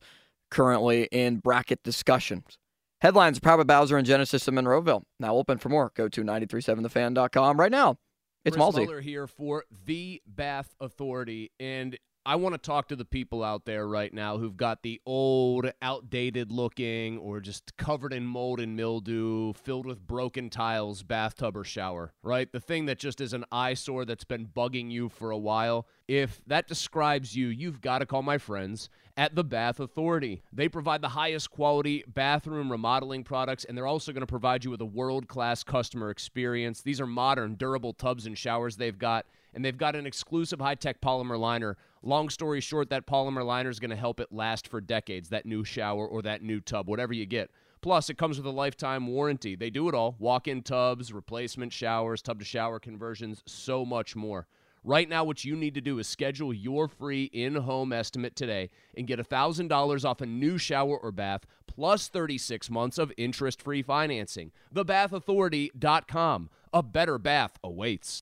currently 0.56 1.10
in 1.12 1.36
bracket 1.38 1.84
discussions. 1.84 2.58
Headlines 3.02 3.40
by 3.58 3.62
Bowser 3.64 3.98
and 3.98 4.08
Genesis 4.08 4.48
of 4.48 4.54
Monroeville. 4.54 5.04
Now 5.20 5.36
open 5.36 5.58
for 5.58 5.68
more. 5.68 5.92
Go 5.96 6.08
to 6.08 6.24
937thefan.com 6.24 7.60
right 7.60 7.72
now. 7.72 7.98
It's 8.46 8.56
Chris. 8.56 9.02
Here 9.02 9.28
for 9.28 9.66
the 9.86 10.22
Bath 10.26 10.74
Authority, 10.80 11.52
and 11.60 11.98
I 12.28 12.38
want 12.38 12.54
to 12.54 12.58
talk 12.58 12.88
to 12.88 12.96
the 12.96 13.06
people 13.06 13.44
out 13.44 13.66
there 13.66 13.88
right 13.88 14.12
now 14.12 14.40
who've 14.40 14.58
got 14.58 14.82
the 14.82 15.00
old, 15.06 15.72
outdated 15.84 16.52
looking, 16.52 17.20
or 17.20 17.40
just 17.40 17.78
covered 17.78 18.14
in 18.14 18.26
mold 18.26 18.60
and 18.60 18.76
mildew, 18.76 19.54
filled 19.54 19.86
with 19.86 20.08
broken 20.08 20.50
tiles 20.50 21.04
bathtub 21.04 21.56
or 21.56 21.64
shower, 21.64 22.14
right? 22.24 22.52
The 22.52 22.60
thing 22.60 22.88
that 22.88 22.98
just 22.98 23.22
is 23.22 23.34
an 23.34 23.46
eyesore 23.52 24.06
that's 24.06 24.24
been 24.24 24.48
bugging 24.48 24.90
you 24.90 25.08
for 25.08 25.30
a 25.30 25.38
while. 25.38 25.86
If 26.08 26.42
that 26.48 26.68
describes 26.68 27.36
you, 27.36 27.48
you've 27.50 27.80
got 27.80 28.00
to 28.00 28.08
call 28.08 28.24
my 28.24 28.40
friends 28.40 28.90
at 29.18 29.36
the 29.36 29.44
Bath 29.44 29.80
Authority. 29.80 30.42
They 30.52 30.68
provide 30.68 31.02
the 31.02 31.10
highest 31.10 31.52
quality 31.52 32.04
bathroom 32.08 32.72
remodeling 32.72 33.24
products, 33.24 33.66
and 33.66 33.78
they're 33.78 33.86
also 33.86 34.12
going 34.12 34.22
to 34.22 34.28
provide 34.28 34.66
you 34.66 34.72
with 34.72 34.82
a 34.82 34.86
world 34.86 35.28
class 35.28 35.64
customer 35.64 36.10
experience. 36.10 36.82
These 36.82 37.00
are 37.00 37.08
modern, 37.08 37.54
durable 37.54 37.94
tubs 37.94 38.26
and 38.26 38.36
showers 38.36 38.78
they've 38.78 38.98
got, 38.98 39.28
and 39.56 39.64
they've 39.64 39.78
got 39.78 39.96
an 39.96 40.06
exclusive 40.06 40.60
high 40.60 40.76
tech 40.76 41.02
polymer 41.02 41.40
liner. 41.40 41.78
Long 42.04 42.30
story 42.30 42.62
short, 42.62 42.90
that 42.90 43.08
polymer 43.08 43.44
liner 43.44 43.70
is 43.70 43.80
going 43.80 43.90
to 43.90 43.96
help 43.96 44.20
it 44.20 44.32
last 44.32 44.68
for 44.68 44.82
decades, 44.82 45.30
that 45.30 45.46
new 45.46 45.64
shower 45.64 46.06
or 46.06 46.22
that 46.22 46.44
new 46.44 46.60
tub, 46.60 46.88
whatever 46.88 47.14
you 47.14 47.26
get. 47.26 47.50
Plus, 47.82 48.10
it 48.10 48.18
comes 48.18 48.38
with 48.38 48.46
a 48.46 48.52
lifetime 48.52 49.08
warranty. 49.08 49.56
They 49.56 49.70
do 49.70 49.88
it 49.88 49.96
all 49.96 50.16
walk 50.20 50.48
in 50.48 50.62
tubs, 50.62 51.14
replacement 51.14 51.72
showers, 51.72 52.22
tub 52.22 52.40
to 52.40 52.46
shower 52.46 52.80
conversions, 52.80 53.42
so 53.46 53.86
much 53.86 54.16
more. 54.16 54.48
Right 54.84 55.10
now, 55.10 55.24
what 55.24 55.44
you 55.44 55.56
need 55.56 55.74
to 55.74 55.82
do 55.82 55.98
is 55.98 56.08
schedule 56.08 56.54
your 56.54 56.88
free 56.88 57.24
in 57.26 57.56
home 57.56 57.92
estimate 57.92 58.36
today 58.36 58.70
and 58.96 59.08
get 59.08 59.18
$1,000 59.18 60.06
off 60.06 60.22
a 60.22 60.28
new 60.28 60.60
shower 60.60 60.96
or 60.98 61.12
bath 61.12 61.48
plus 61.66 62.08
36 62.08 62.70
months 62.70 63.00
of 63.00 63.12
interest 63.18 63.62
free 63.62 63.82
financing. 63.82 64.52
TheBathAuthority.com. 64.74 66.50
A 66.72 66.84
better 66.84 67.18
bath 67.18 67.58
awaits. 67.64 68.22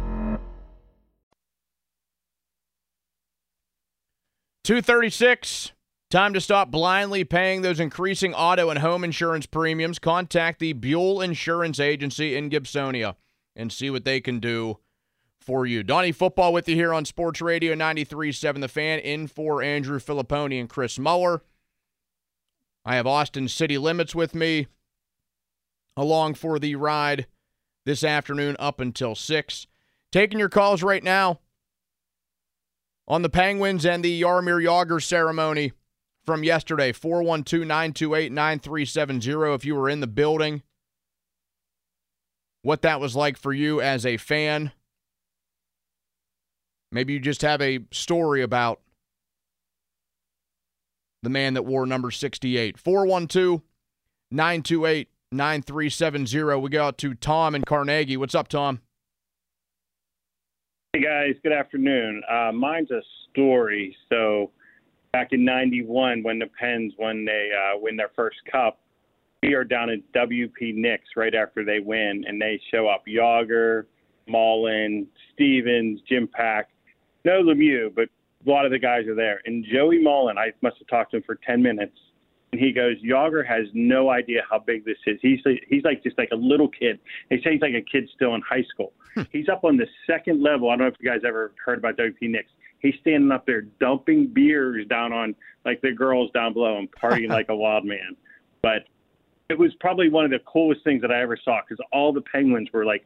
236. 4.63 5.73
Time 6.09 6.33
to 6.33 6.41
stop 6.41 6.69
blindly 6.69 7.23
paying 7.23 7.61
those 7.61 7.79
increasing 7.79 8.33
auto 8.33 8.69
and 8.69 8.79
home 8.79 9.03
insurance 9.03 9.45
premiums. 9.45 9.97
Contact 9.97 10.59
the 10.59 10.73
Buell 10.73 11.21
Insurance 11.21 11.79
Agency 11.79 12.35
in 12.35 12.49
Gibsonia 12.49 13.15
and 13.55 13.71
see 13.71 13.89
what 13.89 14.05
they 14.05 14.19
can 14.19 14.39
do 14.39 14.79
for 15.39 15.65
you. 15.65 15.83
Donnie 15.83 16.11
Football 16.11 16.53
with 16.53 16.69
you 16.69 16.75
here 16.75 16.93
on 16.93 17.05
Sports 17.05 17.41
Radio 17.41 17.73
93.7 17.73 18.61
The 18.61 18.67
Fan, 18.67 18.99
in 18.99 19.27
for 19.27 19.63
Andrew 19.63 19.99
Fillipponi 19.99 20.59
and 20.59 20.69
Chris 20.69 20.99
Mueller. 20.99 21.41
I 22.85 22.95
have 22.95 23.07
Austin 23.07 23.47
City 23.47 23.77
Limits 23.77 24.13
with 24.13 24.35
me 24.35 24.67
along 25.97 26.35
for 26.35 26.59
the 26.59 26.75
ride 26.75 27.27
this 27.85 28.03
afternoon 28.03 28.55
up 28.59 28.79
until 28.79 29.15
6. 29.15 29.67
Taking 30.11 30.39
your 30.39 30.49
calls 30.49 30.83
right 30.83 31.03
now 31.03 31.39
on 33.07 33.21
the 33.21 33.29
Penguins 33.29 33.85
and 33.85 34.03
the 34.03 34.21
Jaromir 34.21 34.63
Jagr 34.63 35.01
ceremony 35.01 35.73
from 36.23 36.43
yesterday 36.43 36.91
412 36.91 37.67
928 37.67 38.31
9370 38.31 39.53
if 39.53 39.65
you 39.65 39.75
were 39.75 39.89
in 39.89 39.99
the 39.99 40.07
building. 40.07 40.63
What 42.63 42.83
that 42.83 42.99
was 42.99 43.15
like 43.15 43.37
for 43.37 43.53
you 43.53 43.81
as 43.81 44.05
a 44.05 44.17
fan. 44.17 44.71
Maybe 46.91 47.13
you 47.13 47.19
just 47.19 47.41
have 47.41 47.61
a 47.61 47.79
story 47.91 48.41
about 48.41 48.81
the 51.23 51.29
man 51.29 51.53
that 51.53 51.63
wore 51.63 51.85
number 51.85 52.11
68. 52.11 52.77
412 52.77 53.61
928 54.29 55.09
9370. 55.31 56.55
We 56.59 56.69
go 56.69 56.83
out 56.83 56.97
to 56.99 57.13
Tom 57.13 57.55
in 57.55 57.63
Carnegie. 57.63 58.17
What's 58.17 58.35
up, 58.35 58.47
Tom? 58.47 58.81
Guys. 61.11 61.35
Good 61.43 61.51
afternoon. 61.51 62.21
Uh, 62.31 62.53
mine's 62.53 62.89
a 62.89 63.01
story. 63.29 63.93
So, 64.07 64.49
back 65.11 65.33
in 65.33 65.43
91 65.43 66.23
when 66.23 66.39
the 66.39 66.45
Pens 66.57 66.93
when 66.95 67.25
they 67.25 67.49
uh, 67.53 67.77
win 67.81 67.97
their 67.97 68.11
first 68.15 68.37
cup. 68.49 68.79
We 69.43 69.53
are 69.53 69.65
down 69.65 69.89
at 69.89 69.99
WP 70.13 70.73
Nicks 70.73 71.09
right 71.17 71.35
after 71.35 71.65
they 71.65 71.79
win, 71.79 72.23
and 72.25 72.41
they 72.41 72.61
show 72.71 72.87
up 72.87 73.03
Jagr, 73.05 73.87
Mullen, 74.29 75.05
Stevens, 75.33 75.99
Jim 76.07 76.29
Paek. 76.29 76.63
No 77.25 77.43
Lemieux, 77.43 77.93
but 77.93 78.07
a 78.47 78.49
lot 78.49 78.63
of 78.63 78.71
the 78.71 78.79
guys 78.79 79.05
are 79.07 79.15
there. 79.15 79.41
And 79.45 79.65
Joey 79.69 80.01
Mullen, 80.01 80.37
I 80.37 80.53
must 80.61 80.77
have 80.77 80.87
talked 80.87 81.11
to 81.11 81.17
him 81.17 81.23
for 81.23 81.35
10 81.45 81.61
minutes. 81.61 81.97
And 82.51 82.59
he 82.59 82.73
goes, 82.73 83.01
Jagr 83.01 83.45
has 83.47 83.67
no 83.73 84.09
idea 84.09 84.41
how 84.49 84.59
big 84.59 84.83
this 84.83 84.97
is. 85.07 85.17
He's 85.21 85.39
he's 85.67 85.83
like 85.83 86.03
just 86.03 86.17
like 86.17 86.29
a 86.31 86.35
little 86.35 86.67
kid. 86.67 86.99
They 87.29 87.37
say 87.37 87.53
he's 87.53 87.61
like 87.61 87.73
a 87.73 87.81
kid 87.81 88.09
still 88.13 88.35
in 88.35 88.41
high 88.41 88.63
school. 88.63 88.93
Hmm. 89.13 89.23
he's 89.31 89.49
up 89.49 89.63
on 89.63 89.77
the 89.77 89.87
second 90.07 90.41
level. 90.41 90.69
I 90.69 90.73
don't 90.73 90.79
know 90.79 90.87
if 90.87 90.95
you 90.99 91.09
guys 91.09 91.21
ever 91.25 91.53
heard 91.65 91.77
about 91.77 91.97
WP 91.97 92.29
Nicks. 92.29 92.51
He's 92.79 92.95
standing 93.01 93.31
up 93.31 93.45
there 93.45 93.61
dumping 93.79 94.27
beers 94.27 94.85
down 94.87 95.13
on 95.13 95.35
like 95.65 95.81
the 95.81 95.91
girls 95.91 96.31
down 96.31 96.53
below 96.53 96.77
and 96.77 96.89
partying 96.91 97.29
like 97.37 97.47
a 97.49 97.55
wild 97.55 97.85
man. 97.85 98.15
But 98.61 98.83
it 99.49 99.57
was 99.57 99.71
probably 99.79 100.09
one 100.09 100.25
of 100.25 100.31
the 100.31 100.39
coolest 100.39 100.83
things 100.83 101.01
that 101.01 101.11
I 101.11 101.21
ever 101.21 101.37
saw 101.43 101.59
because 101.67 101.83
all 101.91 102.11
the 102.11 102.21
Penguins 102.21 102.69
were 102.73 102.85
like 102.85 103.05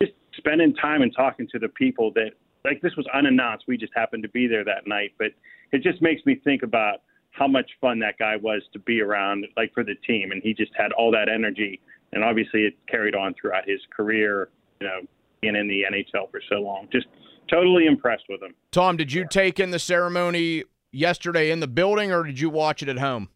just 0.00 0.12
spending 0.36 0.74
time 0.74 1.02
and 1.02 1.14
talking 1.14 1.48
to 1.52 1.58
the 1.58 1.68
people 1.68 2.12
that 2.14 2.30
like 2.64 2.80
this 2.80 2.96
was 2.96 3.06
unannounced. 3.12 3.64
We 3.68 3.76
just 3.76 3.92
happened 3.94 4.22
to 4.22 4.28
be 4.30 4.46
there 4.46 4.64
that 4.64 4.86
night, 4.86 5.12
but 5.18 5.28
it 5.72 5.82
just 5.82 6.00
makes 6.00 6.24
me 6.24 6.36
think 6.44 6.62
about 6.62 7.02
how 7.30 7.46
much 7.46 7.70
fun 7.80 7.98
that 8.00 8.18
guy 8.18 8.36
was 8.36 8.62
to 8.72 8.78
be 8.78 9.00
around, 9.00 9.46
like 9.56 9.72
for 9.72 9.84
the 9.84 9.94
team, 10.06 10.32
and 10.32 10.42
he 10.42 10.54
just 10.54 10.72
had 10.76 10.92
all 10.92 11.10
that 11.12 11.28
energy, 11.28 11.80
and 12.12 12.24
obviously 12.24 12.62
it 12.62 12.74
carried 12.88 13.14
on 13.14 13.34
throughout 13.40 13.68
his 13.68 13.80
career. 13.94 14.48
You 14.80 14.86
know, 14.86 15.00
being 15.40 15.56
in 15.56 15.68
the 15.68 15.82
NHL 15.82 16.30
for 16.30 16.40
so 16.48 16.56
long, 16.56 16.88
just 16.92 17.06
totally 17.50 17.86
impressed 17.86 18.24
with 18.28 18.42
him. 18.42 18.54
Tom, 18.72 18.96
did 18.96 19.12
you 19.12 19.26
take 19.28 19.60
in 19.60 19.70
the 19.70 19.78
ceremony 19.78 20.64
yesterday 20.92 21.50
in 21.50 21.60
the 21.60 21.68
building, 21.68 22.12
or 22.12 22.22
did 22.24 22.38
you 22.38 22.50
watch 22.50 22.82
it 22.82 22.88
at 22.88 22.98
home? 22.98 23.28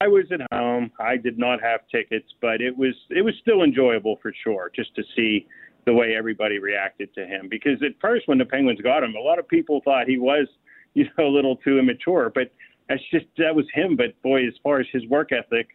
I 0.00 0.08
was 0.08 0.24
at 0.30 0.40
home. 0.52 0.90
I 1.00 1.16
did 1.16 1.38
not 1.38 1.62
have 1.62 1.80
tickets, 1.90 2.28
but 2.42 2.60
it 2.60 2.76
was 2.76 2.94
it 3.10 3.22
was 3.22 3.34
still 3.40 3.62
enjoyable 3.62 4.18
for 4.20 4.32
sure, 4.44 4.70
just 4.74 4.94
to 4.96 5.02
see 5.14 5.46
the 5.86 5.94
way 5.94 6.14
everybody 6.16 6.58
reacted 6.58 7.14
to 7.14 7.26
him. 7.26 7.48
Because 7.48 7.82
at 7.82 7.92
first, 8.00 8.28
when 8.28 8.38
the 8.38 8.44
Penguins 8.44 8.80
got 8.82 9.02
him, 9.02 9.14
a 9.14 9.22
lot 9.22 9.38
of 9.38 9.48
people 9.48 9.80
thought 9.84 10.06
he 10.06 10.18
was, 10.18 10.48
you 10.96 11.04
know, 11.18 11.26
a 11.26 11.28
little 11.28 11.56
too 11.56 11.78
immature. 11.78 12.32
But 12.34 12.50
that's 12.88 13.02
just 13.12 13.26
that 13.38 13.54
was 13.54 13.66
him. 13.72 13.96
But 13.96 14.20
boy, 14.22 14.46
as 14.46 14.54
far 14.62 14.80
as 14.80 14.86
his 14.92 15.06
work 15.06 15.30
ethic 15.30 15.68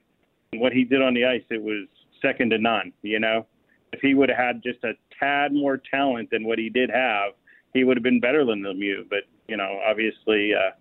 and 0.51 0.59
what 0.59 0.73
he 0.73 0.83
did 0.83 1.01
on 1.01 1.13
the 1.13 1.25
ice, 1.25 1.43
it 1.49 1.61
was 1.61 1.87
second 2.21 2.49
to 2.49 2.57
none. 2.57 2.91
You 3.03 3.19
know, 3.19 3.45
if 3.93 4.01
he 4.01 4.15
would 4.15 4.29
have 4.29 4.37
had 4.37 4.63
just 4.63 4.83
a 4.83 4.93
tad 5.19 5.53
more 5.53 5.77
talent 5.77 6.29
than 6.31 6.43
what 6.45 6.57
he 6.57 6.69
did 6.69 6.89
have, 6.89 7.33
he 7.73 7.83
would 7.83 7.97
have 7.97 8.03
been 8.03 8.19
better 8.19 8.43
than 8.43 8.63
Lemieux. 8.63 9.07
But 9.09 9.23
you 9.47 9.57
know, 9.57 9.79
obviously, 9.87 10.53
uh, 10.55 10.71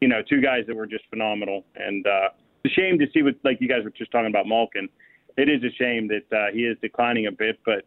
you 0.00 0.08
know, 0.08 0.22
two 0.28 0.40
guys 0.40 0.64
that 0.68 0.76
were 0.76 0.86
just 0.86 1.04
phenomenal, 1.10 1.64
and 1.74 2.06
uh, 2.06 2.28
it's 2.62 2.72
a 2.72 2.80
shame 2.80 2.96
to 3.00 3.06
see 3.12 3.22
what 3.22 3.34
like 3.42 3.58
you 3.60 3.68
guys 3.68 3.82
were 3.82 3.90
just 3.90 4.12
talking 4.12 4.30
about 4.30 4.46
Malkin. 4.46 4.88
It 5.36 5.48
is 5.48 5.62
a 5.64 5.74
shame 5.74 6.08
that 6.08 6.36
uh, 6.36 6.52
he 6.52 6.60
is 6.60 6.76
declining 6.80 7.26
a 7.26 7.32
bit, 7.32 7.58
but 7.64 7.84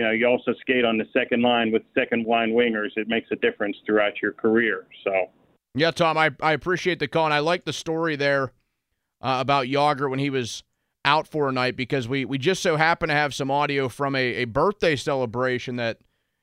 you 0.00 0.06
know, 0.06 0.12
you 0.12 0.26
also 0.26 0.54
skate 0.60 0.84
on 0.84 0.96
the 0.96 1.04
second 1.12 1.42
line 1.42 1.70
with 1.70 1.82
second 1.94 2.26
line 2.26 2.52
wingers. 2.52 2.88
It 2.96 3.06
makes 3.06 3.28
a 3.30 3.36
difference 3.36 3.76
throughout 3.84 4.22
your 4.22 4.32
career. 4.32 4.86
So. 5.04 5.26
Yeah, 5.74 5.90
Tom, 5.90 6.16
I, 6.16 6.30
I 6.40 6.52
appreciate 6.52 6.98
the 6.98 7.06
call, 7.06 7.26
and 7.26 7.34
I 7.34 7.40
like 7.40 7.66
the 7.66 7.72
story 7.72 8.16
there 8.16 8.52
uh, 9.20 9.36
about 9.40 9.66
Jagr 9.66 10.08
when 10.08 10.18
he 10.18 10.30
was 10.30 10.64
out 11.04 11.28
for 11.28 11.48
a 11.48 11.52
night 11.52 11.76
because 11.76 12.08
we, 12.08 12.24
we 12.24 12.38
just 12.38 12.62
so 12.62 12.76
happen 12.76 13.08
to 13.10 13.14
have 13.14 13.34
some 13.34 13.50
audio 13.50 13.88
from 13.88 14.16
a, 14.16 14.36
a 14.36 14.44
birthday 14.46 14.96
celebration 14.96 15.76
that 15.76 15.98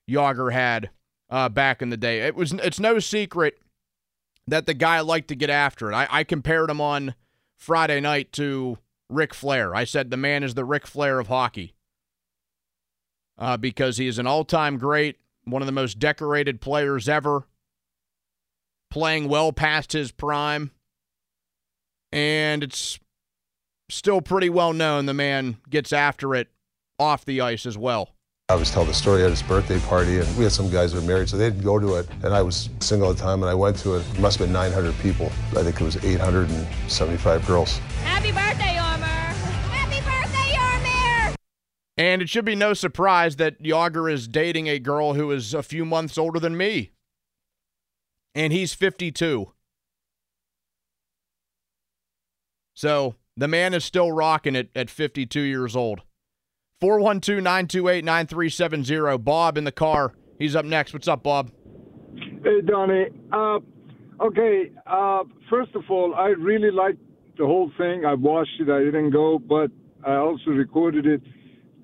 Jagr 0.10 0.54
had 0.54 0.92
uh, 1.30 1.50
back 1.50 1.82
in 1.82 1.90
the 1.90 1.98
day. 1.98 2.20
It 2.20 2.36
was 2.36 2.54
it's 2.54 2.80
no 2.80 3.00
secret 3.00 3.60
that 4.46 4.68
the 4.68 4.74
guy 4.74 5.00
liked 5.02 5.28
to 5.30 5.36
get 5.36 5.50
after 5.50 5.92
it. 5.92 5.96
I, 5.96 6.08
I 6.10 6.24
compared 6.24 6.70
him 6.70 6.80
on 6.80 7.16
Friday 7.58 8.00
night 8.00 8.32
to 8.34 8.78
Ric 9.10 9.34
Flair. 9.34 9.76
I 9.76 9.84
said 9.84 10.10
the 10.10 10.18
man 10.18 10.44
is 10.44 10.54
the 10.54 10.64
Ric 10.64 10.88
Flair 10.88 11.20
of 11.20 11.28
hockey 11.28 11.74
uh, 13.38 13.58
because 13.58 13.98
he 13.98 14.08
is 14.08 14.20
an 14.20 14.28
all 14.28 14.44
time 14.44 14.78
great, 14.78 15.18
one 15.44 15.62
of 15.62 15.66
the 15.66 15.72
most 15.72 16.00
decorated 16.00 16.62
players 16.62 17.08
ever, 17.08 17.48
playing 18.90 19.28
well 19.28 19.52
past 19.52 19.94
his 19.94 20.12
prime. 20.12 20.72
And 22.12 22.64
it's 22.64 23.00
still 23.90 24.22
pretty 24.22 24.50
well 24.50 24.74
known 24.74 25.06
the 25.06 25.14
man 25.14 25.58
gets 25.70 25.92
after 25.94 26.36
it 26.36 26.48
off 27.00 27.26
the 27.26 27.42
ice 27.42 27.66
as 27.66 27.78
well. 27.78 28.14
I 28.50 28.56
was 28.56 28.72
telling 28.72 28.88
the 28.88 28.94
story 28.94 29.24
at 29.26 29.30
his 29.30 29.44
birthday 29.44 29.78
party, 29.80 30.20
and 30.20 30.38
we 30.38 30.46
had 30.46 30.54
some 30.54 30.70
guys 30.70 30.94
who 30.94 31.02
were 31.02 31.06
married, 31.06 31.28
so 31.28 31.36
they 31.36 31.50
didn't 31.50 31.66
go 31.66 31.78
to 31.80 31.96
it. 31.96 32.08
And 32.24 32.34
I 32.34 32.42
was 32.42 32.70
single 32.80 33.10
at 33.12 33.18
the 33.18 33.24
time, 33.24 33.44
and 33.44 33.50
I 33.50 33.54
went 33.54 33.76
to 33.80 33.96
it. 33.96 34.06
It 34.10 34.20
must 34.22 34.40
have 34.40 34.48
been 34.48 34.54
900 34.54 34.98
people. 35.00 35.26
I 35.52 35.64
think 35.64 35.82
it 35.82 35.84
was 35.84 35.98
875 35.98 37.46
girls. 37.46 37.80
Happy 38.06 38.32
birthday, 38.32 38.77
And 41.98 42.22
it 42.22 42.30
should 42.30 42.46
be 42.46 42.56
no 42.56 42.74
surprise 42.74 43.38
that 43.38 43.62
Jagr 43.62 44.12
is 44.12 44.28
dating 44.28 44.68
a 44.68 44.78
girl 44.78 45.16
who 45.16 45.32
is 45.32 45.54
a 45.54 45.64
few 45.64 45.84
months 45.84 46.18
older 46.18 46.40
than 46.40 46.56
me. 46.56 46.92
And 48.36 48.54
he's 48.54 48.74
52. 48.74 49.52
So 52.76 53.16
the 53.36 53.48
man 53.48 53.74
is 53.74 53.84
still 53.84 54.12
rocking 54.12 54.56
it 54.56 54.70
at 54.76 54.92
52 54.92 55.40
years 55.40 55.76
old. 55.76 56.02
412 56.80 57.42
928 57.42 58.06
9370. 58.06 59.18
Bob 59.18 59.58
in 59.58 59.64
the 59.64 59.72
car. 59.72 60.14
He's 60.38 60.56
up 60.56 60.66
next. 60.66 60.94
What's 60.94 61.08
up, 61.08 61.24
Bob? 61.24 61.52
Hey, 62.44 62.62
Donnie. 62.62 63.08
Uh, 63.32 63.58
okay, 64.22 64.72
uh, 64.86 65.24
first 65.50 65.74
of 65.74 65.84
all, 65.90 66.14
I 66.14 66.28
really 66.28 66.70
liked 66.70 67.00
the 67.40 67.46
whole 67.46 67.72
thing. 67.80 68.06
I 68.06 68.14
watched 68.14 68.60
it. 68.60 68.70
I 68.70 68.84
didn't 68.84 69.10
go, 69.10 69.40
but 69.40 69.72
I 70.06 70.18
also 70.18 70.52
recorded 70.52 71.08
it. 71.08 71.22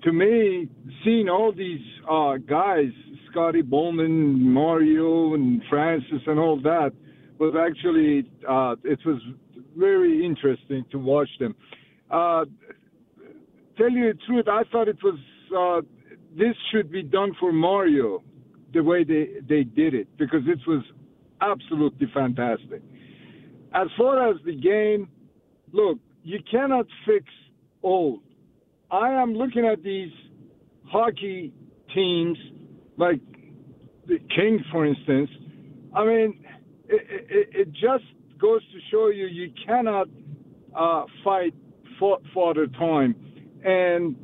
To 0.04 0.12
me, 0.12 0.68
seeing 1.02 1.28
all 1.28 1.52
these 1.52 1.80
uh, 2.10 2.36
guys, 2.36 2.90
Scotty 3.30 3.62
Bowman, 3.62 4.52
Mario, 4.52 5.34
and 5.34 5.62
Francis, 5.70 6.20
and 6.26 6.38
all 6.38 6.60
that, 6.60 6.92
was 7.38 7.54
actually 7.58 8.30
uh, 8.48 8.76
it 8.84 8.98
was 9.04 9.20
very 9.76 10.24
interesting 10.24 10.84
to 10.92 10.98
watch 10.98 11.28
them. 11.40 11.54
Uh, 12.10 12.44
tell 13.76 13.90
you 13.90 14.12
the 14.12 14.18
truth, 14.26 14.46
I 14.46 14.62
thought 14.70 14.88
it 14.88 14.98
was 15.02 15.18
uh, 15.56 15.80
this 16.36 16.54
should 16.70 16.90
be 16.90 17.02
done 17.02 17.32
for 17.40 17.52
Mario, 17.52 18.22
the 18.72 18.82
way 18.82 19.04
they 19.04 19.40
they 19.48 19.64
did 19.64 19.94
it 19.94 20.08
because 20.18 20.42
it 20.46 20.58
was 20.66 20.84
absolutely 21.40 22.08
fantastic. 22.12 22.82
As 23.72 23.88
far 23.96 24.30
as 24.30 24.36
the 24.44 24.54
game, 24.54 25.08
look, 25.72 25.98
you 26.22 26.40
cannot 26.50 26.86
fix 27.06 27.24
old. 27.82 28.20
I 28.94 29.20
am 29.20 29.34
looking 29.34 29.66
at 29.66 29.82
these 29.82 30.12
hockey 30.84 31.52
teams 31.92 32.38
like 32.96 33.18
the 34.06 34.20
Kings, 34.36 34.60
for 34.70 34.86
instance. 34.86 35.28
I 35.92 36.04
mean, 36.04 36.44
it, 36.88 37.02
it, 37.28 37.48
it 37.52 37.72
just 37.72 38.04
goes 38.38 38.60
to 38.62 38.78
show 38.92 39.08
you 39.08 39.26
you 39.26 39.52
cannot 39.66 40.06
uh, 40.76 41.06
fight 41.24 41.54
for, 41.98 42.18
for 42.32 42.54
the 42.54 42.68
time. 42.78 43.16
And 43.64 44.14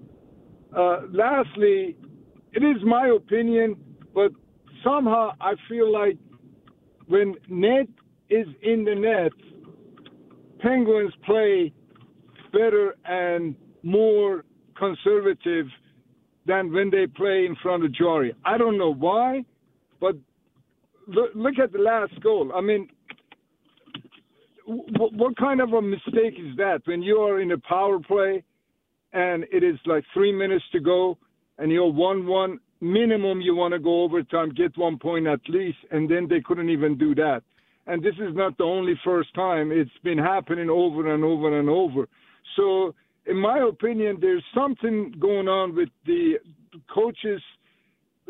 uh, 0.76 1.00
lastly, 1.10 1.96
it 2.52 2.62
is 2.62 2.80
my 2.84 3.08
opinion, 3.08 3.74
but 4.14 4.30
somehow 4.84 5.32
I 5.40 5.54
feel 5.68 5.92
like 5.92 6.16
when 7.08 7.34
net 7.48 7.88
is 8.28 8.46
in 8.62 8.84
the 8.84 8.94
net, 8.94 9.32
Penguins 10.60 11.12
play 11.26 11.72
better 12.52 12.94
and 13.04 13.56
more 13.82 14.44
conservative 14.80 15.66
than 16.46 16.72
when 16.72 16.90
they 16.90 17.06
play 17.06 17.46
in 17.46 17.54
front 17.62 17.84
of 17.84 17.92
Jarry. 17.92 18.34
I 18.44 18.58
don't 18.58 18.78
know 18.78 18.92
why, 18.92 19.44
but 20.00 20.16
look, 21.06 21.58
at 21.62 21.72
the 21.72 21.78
last 21.78 22.18
goal. 22.22 22.50
I 22.54 22.60
mean, 22.60 22.88
what, 24.66 25.36
kind 25.36 25.60
of 25.60 25.72
a 25.72 25.82
mistake 25.82 26.34
is 26.38 26.56
that 26.56 26.80
when 26.84 27.02
you 27.02 27.18
are 27.18 27.40
in 27.40 27.52
a 27.52 27.58
power 27.58 27.98
play 28.00 28.42
and 29.12 29.44
it 29.52 29.62
is 29.62 29.76
like 29.86 30.04
three 30.14 30.32
minutes 30.32 30.64
to 30.72 30.80
go 30.80 31.18
and 31.58 31.70
you're 31.70 31.92
one 31.92 32.26
one 32.26 32.58
minimum 32.80 33.40
you 33.40 33.54
want 33.54 33.72
to 33.72 33.78
go 33.78 34.02
overtime 34.04 34.50
get 34.50 34.76
one 34.78 34.98
point 34.98 35.26
at 35.26 35.40
least 35.48 35.78
and 35.90 36.08
then 36.08 36.26
they 36.28 36.40
couldn't 36.40 36.70
even 36.70 36.96
do 36.96 37.14
that 37.14 37.42
and 37.86 38.02
this 38.02 38.14
is 38.14 38.34
not 38.34 38.56
the 38.56 38.64
only 38.64 38.94
first 39.04 39.34
time 39.34 39.72
it's 39.72 39.90
been 40.04 40.16
happening 40.16 40.70
over 40.70 41.12
and 41.12 41.24
over 41.24 41.58
and 41.58 41.68
over 41.68 42.08
so 42.56 42.94
in 43.26 43.36
my 43.36 43.58
opinion 43.58 44.18
there's 44.20 44.44
something 44.54 45.14
going 45.18 45.48
on 45.48 45.74
with 45.74 45.88
the 46.06 46.34
coaches 46.92 47.40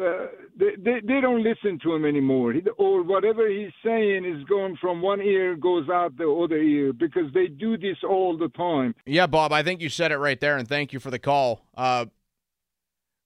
uh, 0.00 0.26
they, 0.58 0.70
they 0.78 1.00
they 1.06 1.20
don't 1.20 1.42
listen 1.42 1.78
to 1.82 1.94
him 1.94 2.04
anymore, 2.04 2.52
he, 2.52 2.62
or 2.78 3.02
whatever 3.02 3.48
he's 3.48 3.72
saying 3.84 4.24
is 4.24 4.42
going 4.44 4.76
from 4.80 5.02
one 5.02 5.20
ear 5.20 5.56
goes 5.56 5.88
out 5.90 6.16
the 6.16 6.28
other 6.28 6.56
ear 6.56 6.92
because 6.92 7.30
they 7.34 7.48
do 7.48 7.76
this 7.76 7.98
all 8.08 8.36
the 8.38 8.48
time. 8.50 8.94
Yeah, 9.04 9.26
Bob, 9.26 9.52
I 9.52 9.62
think 9.62 9.80
you 9.80 9.88
said 9.88 10.10
it 10.10 10.16
right 10.16 10.40
there, 10.40 10.56
and 10.56 10.66
thank 10.66 10.92
you 10.92 11.00
for 11.00 11.10
the 11.10 11.18
call. 11.18 11.66
Uh, 11.76 12.06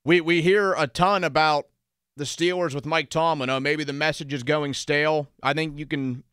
we 0.05 0.20
we 0.20 0.42
hear 0.42 0.74
a 0.74 0.87
ton 0.87 1.22
about 1.22 1.68
the 2.16 2.24
Steelers 2.24 2.74
with 2.74 2.87
Mike 2.87 3.11
Tomlin. 3.11 3.50
Oh, 3.50 3.61
maybe 3.61 3.85
the 3.85 3.92
message 3.92 4.33
is 4.33 4.42
going 4.42 4.74
stale. 4.74 5.29
I 5.42 5.53
think 5.53 5.79
you 5.79 5.87
can 5.87 6.24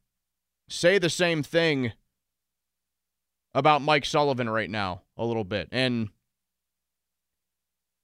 say 0.69 0.97
the 0.97 1.09
same 1.09 1.43
thing 1.43 1.91
about 3.53 3.81
Mike 3.81 4.05
Sullivan 4.05 4.49
right 4.49 4.69
now 4.69 5.01
a 5.21 5.25
little 5.25 5.43
bit, 5.43 5.69
and 5.71 6.09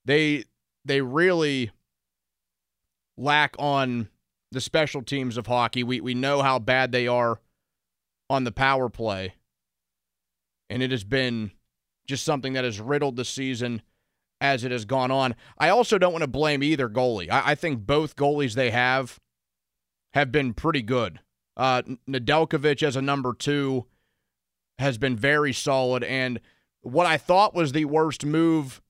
they 0.05 0.45
they 0.85 1.01
really 1.01 1.71
lack 3.17 3.55
on 3.57 4.09
the 4.51 4.61
special 4.61 5.01
teams 5.01 5.37
of 5.37 5.47
hockey. 5.47 5.83
We 5.83 5.99
we 5.99 6.13
know 6.13 6.41
how 6.41 6.59
bad 6.59 6.91
they 6.91 7.07
are 7.07 7.41
on 8.29 8.43
the 8.43 8.51
power 8.51 8.89
play. 8.89 9.33
And 10.69 10.83
it 10.83 10.91
has 10.91 11.03
been 11.03 11.51
just 12.07 12.23
something 12.23 12.53
that 12.53 12.63
has 12.63 12.79
riddled 12.79 13.15
the 13.15 13.25
season 13.25 13.81
as 14.41 14.63
it 14.63 14.71
has 14.71 14.85
gone 14.85 15.11
on. 15.11 15.35
I 15.57 15.69
also 15.69 15.97
don't 15.97 16.11
want 16.11 16.23
to 16.23 16.27
blame 16.27 16.61
either 16.61 16.89
goalie. 16.89 17.31
I, 17.31 17.51
I 17.51 17.55
think 17.55 17.85
both 17.85 18.15
goalies 18.15 18.53
they 18.53 18.71
have 18.71 19.19
have 20.13 20.31
been 20.31 20.53
pretty 20.53 20.81
good. 20.81 21.19
Uh, 21.55 21.81
Nedeljkovic 22.07 22.83
as 22.83 22.95
a 22.95 23.01
number 23.01 23.33
two 23.33 23.85
has 24.77 24.97
been 24.97 25.15
very 25.15 25.53
solid. 25.53 26.03
And 26.03 26.39
what 26.87 27.05
I 27.05 27.17
thought 27.17 27.53
was 27.53 27.71
the 27.71 27.85
worst 27.85 28.25
move 28.25 28.81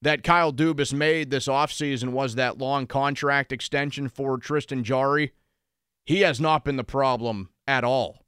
that 0.00 0.22
Kyle 0.22 0.52
Dubas 0.52 0.92
made 0.92 1.30
this 1.30 1.46
offseason 1.46 2.10
was 2.10 2.36
that 2.36 2.58
long 2.58 2.86
contract 2.86 3.52
extension 3.52 4.08
for 4.08 4.38
Tristan 4.38 4.84
Jarry. 4.84 5.32
He 6.06 6.20
has 6.20 6.40
not 6.40 6.64
been 6.64 6.76
the 6.76 6.84
problem 6.84 7.50
at 7.66 7.84
all. 7.84 8.24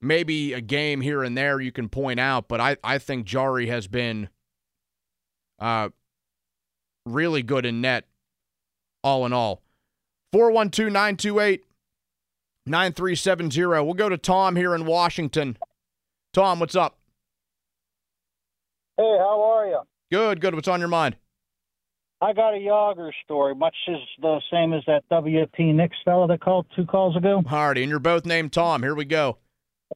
Maybe 0.00 0.52
a 0.52 0.60
game 0.60 1.00
here 1.00 1.22
and 1.22 1.36
there 1.36 1.60
you 1.60 1.72
can 1.72 1.88
point 1.88 2.20
out, 2.20 2.48
but 2.48 2.60
I, 2.60 2.76
I 2.84 2.98
think 2.98 3.26
Jarry 3.26 3.66
has 3.66 3.86
been 3.86 4.28
uh, 5.58 5.88
really 7.04 7.42
good 7.42 7.66
in 7.66 7.80
net 7.80 8.06
all 9.02 9.26
in 9.26 9.32
all. 9.32 9.62
412 10.32 10.92
928 10.92 11.64
9370. 12.66 13.60
We'll 13.84 13.94
go 13.94 14.08
to 14.08 14.16
Tom 14.16 14.56
here 14.56 14.74
in 14.74 14.86
Washington. 14.86 15.58
Tom, 16.34 16.58
what's 16.58 16.74
up? 16.74 16.98
Hey, 18.96 19.16
how 19.18 19.40
are 19.40 19.66
you? 19.66 19.80
Good, 20.10 20.40
good. 20.40 20.54
What's 20.54 20.66
on 20.66 20.80
your 20.80 20.88
mind? 20.88 21.16
I 22.20 22.32
got 22.32 22.54
a 22.54 22.58
Jagr 22.58 23.10
story, 23.24 23.54
much 23.54 23.74
as 23.88 23.96
the 24.20 24.40
same 24.52 24.72
as 24.72 24.82
that 24.86 25.04
WP 25.12 25.74
Nix 25.74 25.96
fellow 26.04 26.26
that 26.26 26.40
called 26.40 26.66
two 26.74 26.86
calls 26.86 27.16
ago. 27.16 27.42
Hardy, 27.46 27.82
and 27.82 27.90
you're 27.90 28.00
both 28.00 28.26
named 28.26 28.52
Tom. 28.52 28.82
Here 28.82 28.94
we 28.96 29.04
go. 29.04 29.38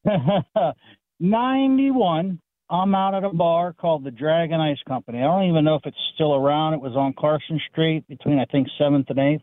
91. 1.19 2.39
I'm 2.69 2.95
out 2.95 3.15
at 3.15 3.23
a 3.23 3.33
bar 3.33 3.73
called 3.73 4.05
the 4.05 4.11
Dragon 4.11 4.61
Ice 4.61 4.77
Company. 4.87 5.19
I 5.19 5.23
don't 5.23 5.49
even 5.49 5.65
know 5.65 5.75
if 5.75 5.85
it's 5.85 5.97
still 6.13 6.35
around. 6.35 6.73
It 6.73 6.81
was 6.81 6.95
on 6.95 7.13
Carson 7.19 7.59
Street 7.71 8.07
between, 8.07 8.39
I 8.39 8.45
think, 8.45 8.67
7th 8.79 9.09
and 9.09 9.17
8th. 9.17 9.41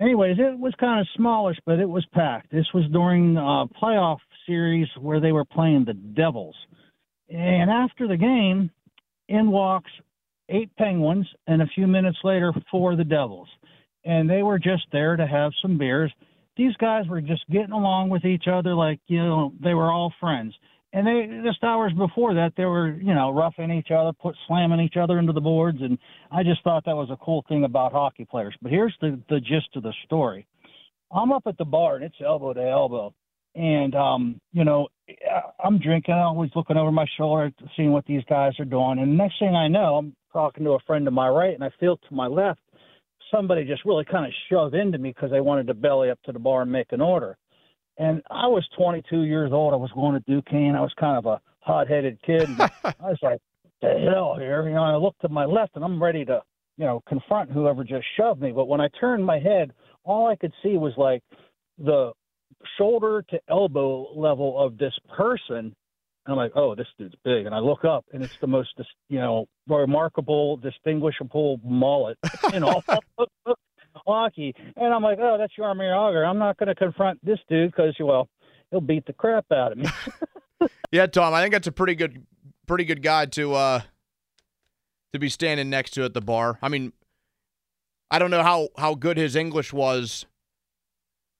Anyways, 0.00 0.36
it 0.38 0.58
was 0.58 0.72
kind 0.78 1.00
of 1.00 1.06
smallish, 1.16 1.58
but 1.66 1.80
it 1.80 1.88
was 1.88 2.06
packed. 2.12 2.50
This 2.50 2.66
was 2.72 2.84
during 2.92 3.36
a 3.36 3.66
playoff 3.82 4.18
series 4.46 4.88
where 5.00 5.20
they 5.20 5.32
were 5.32 5.44
playing 5.44 5.84
the 5.84 5.94
Devils. 5.94 6.56
And 7.28 7.70
after 7.70 8.06
the 8.06 8.16
game, 8.16 8.70
in 9.28 9.50
walks 9.50 9.90
eight 10.48 10.70
Penguins, 10.76 11.26
and 11.46 11.62
a 11.62 11.66
few 11.74 11.86
minutes 11.86 12.18
later, 12.22 12.52
four 12.70 12.96
the 12.96 13.04
Devils. 13.04 13.48
And 14.04 14.28
they 14.28 14.42
were 14.42 14.58
just 14.58 14.86
there 14.92 15.16
to 15.16 15.26
have 15.26 15.52
some 15.62 15.78
beers. 15.78 16.12
These 16.56 16.76
guys 16.76 17.08
were 17.08 17.20
just 17.20 17.48
getting 17.50 17.72
along 17.72 18.10
with 18.10 18.24
each 18.24 18.44
other 18.46 18.74
like, 18.74 19.00
you 19.06 19.18
know, 19.18 19.52
they 19.62 19.74
were 19.74 19.90
all 19.90 20.12
friends. 20.20 20.54
And 20.92 21.06
they 21.06 21.42
just 21.44 21.64
hours 21.64 21.92
before 21.94 22.34
that, 22.34 22.52
they 22.56 22.66
were, 22.66 22.92
you 22.92 23.14
know, 23.14 23.30
roughing 23.30 23.72
each 23.72 23.90
other, 23.90 24.12
put 24.12 24.36
slamming 24.46 24.78
each 24.78 24.96
other 24.96 25.18
into 25.18 25.32
the 25.32 25.40
boards. 25.40 25.78
And 25.80 25.98
I 26.30 26.44
just 26.44 26.62
thought 26.62 26.84
that 26.84 26.94
was 26.94 27.10
a 27.10 27.16
cool 27.16 27.44
thing 27.48 27.64
about 27.64 27.92
hockey 27.92 28.24
players. 28.24 28.54
But 28.62 28.70
here's 28.70 28.94
the, 29.00 29.20
the 29.28 29.40
gist 29.40 29.74
of 29.74 29.82
the 29.82 29.94
story 30.04 30.46
I'm 31.10 31.32
up 31.32 31.44
at 31.46 31.58
the 31.58 31.64
bar, 31.64 31.96
and 31.96 32.04
it's 32.04 32.20
elbow 32.24 32.52
to 32.52 32.62
elbow 32.62 33.12
and 33.54 33.94
um, 33.94 34.40
you 34.52 34.64
know, 34.64 34.88
I'm 35.62 35.78
drinking, 35.78 36.14
I'm 36.14 36.28
always 36.28 36.50
looking 36.54 36.76
over 36.76 36.90
my 36.90 37.06
shoulder, 37.16 37.50
seeing 37.76 37.92
what 37.92 38.06
these 38.06 38.22
guys 38.28 38.52
are 38.58 38.64
doing. 38.64 38.98
And 38.98 39.12
the 39.12 39.16
next 39.16 39.38
thing 39.38 39.54
I 39.54 39.68
know, 39.68 39.96
I'm 39.96 40.16
talking 40.32 40.64
to 40.64 40.72
a 40.72 40.78
friend 40.86 41.04
to 41.04 41.10
my 41.10 41.28
right, 41.28 41.54
and 41.54 41.62
I 41.62 41.70
feel 41.78 41.96
to 41.96 42.14
my 42.14 42.26
left, 42.26 42.60
somebody 43.30 43.64
just 43.64 43.84
really 43.84 44.04
kind 44.04 44.26
of 44.26 44.32
shoved 44.50 44.74
into 44.74 44.98
me 44.98 45.10
because 45.10 45.30
they 45.30 45.40
wanted 45.40 45.66
to 45.68 45.74
belly 45.74 46.10
up 46.10 46.20
to 46.24 46.32
the 46.32 46.38
bar 46.38 46.62
and 46.62 46.72
make 46.72 46.92
an 46.92 47.00
order. 47.00 47.36
And 47.98 48.22
I 48.30 48.46
was 48.46 48.66
22 48.76 49.22
years 49.22 49.52
old. 49.52 49.72
I 49.72 49.76
was 49.76 49.90
going 49.94 50.14
to 50.14 50.30
Duquesne. 50.30 50.74
I 50.74 50.80
was 50.80 50.92
kind 50.98 51.16
of 51.16 51.26
a 51.26 51.40
hot-headed 51.60 52.18
kid. 52.22 52.48
I 52.58 52.94
was 53.00 53.18
like, 53.22 53.40
"The 53.80 54.10
hell 54.10 54.36
here!" 54.36 54.68
You 54.68 54.74
know, 54.74 54.82
I 54.82 54.96
looked 54.96 55.20
to 55.20 55.28
my 55.28 55.44
left, 55.44 55.76
and 55.76 55.84
I'm 55.84 56.02
ready 56.02 56.24
to, 56.24 56.42
you 56.76 56.86
know, 56.86 57.02
confront 57.08 57.52
whoever 57.52 57.84
just 57.84 58.04
shoved 58.16 58.40
me. 58.40 58.50
But 58.50 58.66
when 58.66 58.80
I 58.80 58.88
turned 58.98 59.24
my 59.24 59.38
head, 59.38 59.72
all 60.02 60.26
I 60.26 60.34
could 60.34 60.52
see 60.62 60.76
was 60.76 60.92
like 60.96 61.22
the 61.78 62.12
shoulder 62.78 63.24
to 63.30 63.40
elbow 63.48 64.12
level 64.14 64.58
of 64.60 64.78
this 64.78 64.94
person. 65.16 65.74
I'm 66.26 66.36
like, 66.36 66.52
oh, 66.54 66.74
this 66.74 66.86
dude's 66.98 67.14
big. 67.22 67.44
And 67.44 67.54
I 67.54 67.58
look 67.58 67.84
up, 67.84 68.06
and 68.12 68.22
it's 68.22 68.36
the 68.40 68.46
most, 68.46 68.70
you 69.08 69.18
know, 69.18 69.46
remarkable, 69.68 70.56
distinguishable 70.56 71.60
mullet 71.62 72.16
in 72.52 72.62
all 72.62 72.82
hockey. 74.06 74.54
And 74.76 74.94
I'm 74.94 75.02
like, 75.02 75.18
oh, 75.20 75.36
that's 75.38 75.52
Jaromir 75.58 75.92
Jagr. 75.94 76.26
I'm 76.26 76.38
not 76.38 76.56
going 76.56 76.68
to 76.68 76.74
confront 76.74 77.24
this 77.24 77.38
dude 77.48 77.72
because, 77.72 77.94
well, 78.00 78.28
he'll 78.70 78.80
beat 78.80 79.06
the 79.06 79.12
crap 79.12 79.46
out 79.52 79.72
of 79.72 79.78
me. 79.78 80.68
yeah, 80.92 81.06
Tom, 81.06 81.34
I 81.34 81.42
think 81.42 81.52
that's 81.52 81.66
a 81.66 81.72
pretty 81.72 81.94
good, 81.94 82.26
pretty 82.66 82.84
good 82.84 83.02
guy 83.02 83.26
to 83.26 83.54
uh 83.54 83.80
to 85.12 85.18
be 85.18 85.28
standing 85.28 85.70
next 85.70 85.90
to 85.92 86.04
at 86.04 86.14
the 86.14 86.20
bar. 86.20 86.58
I 86.60 86.68
mean, 86.68 86.92
I 88.10 88.18
don't 88.18 88.30
know 88.30 88.42
how 88.42 88.68
how 88.76 88.94
good 88.94 89.16
his 89.16 89.36
English 89.36 89.72
was 89.72 90.26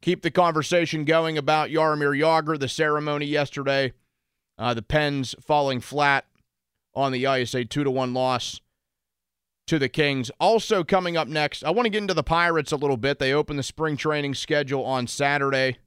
keep 0.00 0.22
the 0.22 0.30
conversation 0.30 1.04
going 1.04 1.36
about 1.36 1.68
Jaromir 1.68 2.18
Jagr, 2.18 2.58
the 2.58 2.68
ceremony 2.68 3.26
yesterday, 3.26 3.92
uh, 4.58 4.72
the 4.72 4.80
Pens 4.82 5.34
falling 5.40 5.80
flat 5.80 6.24
on 6.94 7.12
the 7.12 7.26
ice, 7.26 7.54
a 7.54 7.64
2 7.64 7.84
to 7.84 7.90
1 7.90 8.14
loss 8.14 8.62
to 9.66 9.78
the 9.78 9.88
Kings. 9.88 10.30
Also, 10.40 10.84
coming 10.84 11.16
up 11.16 11.28
next, 11.28 11.64
I 11.64 11.70
want 11.70 11.86
to 11.86 11.90
get 11.90 12.02
into 12.02 12.14
the 12.14 12.22
Pirates 12.22 12.72
a 12.72 12.76
little 12.76 12.96
bit. 12.96 13.18
They 13.18 13.32
open 13.32 13.56
the 13.56 13.62
spring 13.62 13.96
training 13.96 14.34
schedule 14.34 14.84
on 14.84 15.06
Saturday. 15.06 15.78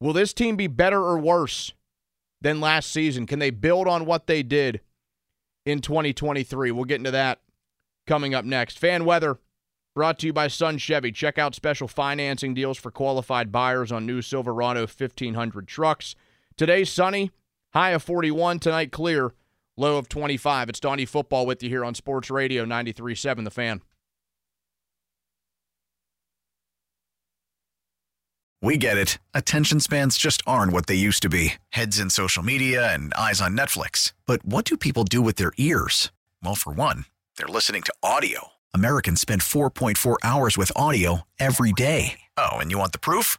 Will 0.00 0.12
this 0.12 0.32
team 0.32 0.56
be 0.56 0.66
better 0.66 1.00
or 1.00 1.18
worse 1.18 1.72
than 2.40 2.60
last 2.60 2.90
season? 2.90 3.26
Can 3.26 3.38
they 3.38 3.50
build 3.50 3.86
on 3.86 4.06
what 4.06 4.26
they 4.26 4.42
did 4.42 4.80
in 5.64 5.80
2023? 5.80 6.70
We'll 6.70 6.84
get 6.84 6.96
into 6.96 7.10
that 7.10 7.40
coming 8.06 8.34
up 8.34 8.44
next. 8.44 8.78
Fan 8.78 9.04
weather 9.04 9.38
brought 9.94 10.18
to 10.20 10.26
you 10.26 10.32
by 10.32 10.48
Sun 10.48 10.78
Chevy. 10.78 11.12
Check 11.12 11.38
out 11.38 11.54
special 11.54 11.86
financing 11.86 12.54
deals 12.54 12.78
for 12.78 12.90
qualified 12.90 13.52
buyers 13.52 13.92
on 13.92 14.06
new 14.06 14.22
Silverado 14.22 14.80
1500 14.80 15.68
trucks. 15.68 16.16
Today, 16.56 16.84
sunny, 16.84 17.30
high 17.72 17.90
of 17.90 18.02
41. 18.02 18.58
Tonight, 18.58 18.92
clear 18.92 19.34
low 19.76 19.98
of 19.98 20.08
25. 20.08 20.68
It's 20.68 20.80
Donny 20.80 21.04
Football 21.04 21.46
with 21.46 21.62
you 21.62 21.68
here 21.68 21.84
on 21.84 21.94
Sports 21.94 22.30
Radio 22.30 22.64
93.7 22.64 23.44
The 23.44 23.50
Fan. 23.50 23.82
We 28.62 28.76
get 28.76 28.98
it. 28.98 29.18
Attention 29.32 29.80
spans 29.80 30.18
just 30.18 30.42
aren't 30.46 30.72
what 30.72 30.86
they 30.86 30.94
used 30.94 31.22
to 31.22 31.30
be. 31.30 31.54
Heads 31.70 31.98
in 31.98 32.10
social 32.10 32.42
media 32.42 32.92
and 32.92 33.14
eyes 33.14 33.40
on 33.40 33.56
Netflix. 33.56 34.12
But 34.26 34.44
what 34.44 34.66
do 34.66 34.76
people 34.76 35.04
do 35.04 35.22
with 35.22 35.36
their 35.36 35.52
ears? 35.56 36.12
Well, 36.44 36.54
for 36.54 36.72
one, 36.72 37.06
they're 37.38 37.46
listening 37.48 37.82
to 37.82 37.94
audio. 38.02 38.48
Americans 38.74 39.20
spend 39.20 39.40
4.4 39.40 40.16
hours 40.22 40.58
with 40.58 40.70
audio 40.76 41.22
every 41.38 41.72
day. 41.72 42.20
Oh, 42.36 42.56
and 42.58 42.70
you 42.70 42.78
want 42.78 42.92
the 42.92 42.98
proof? 42.98 43.38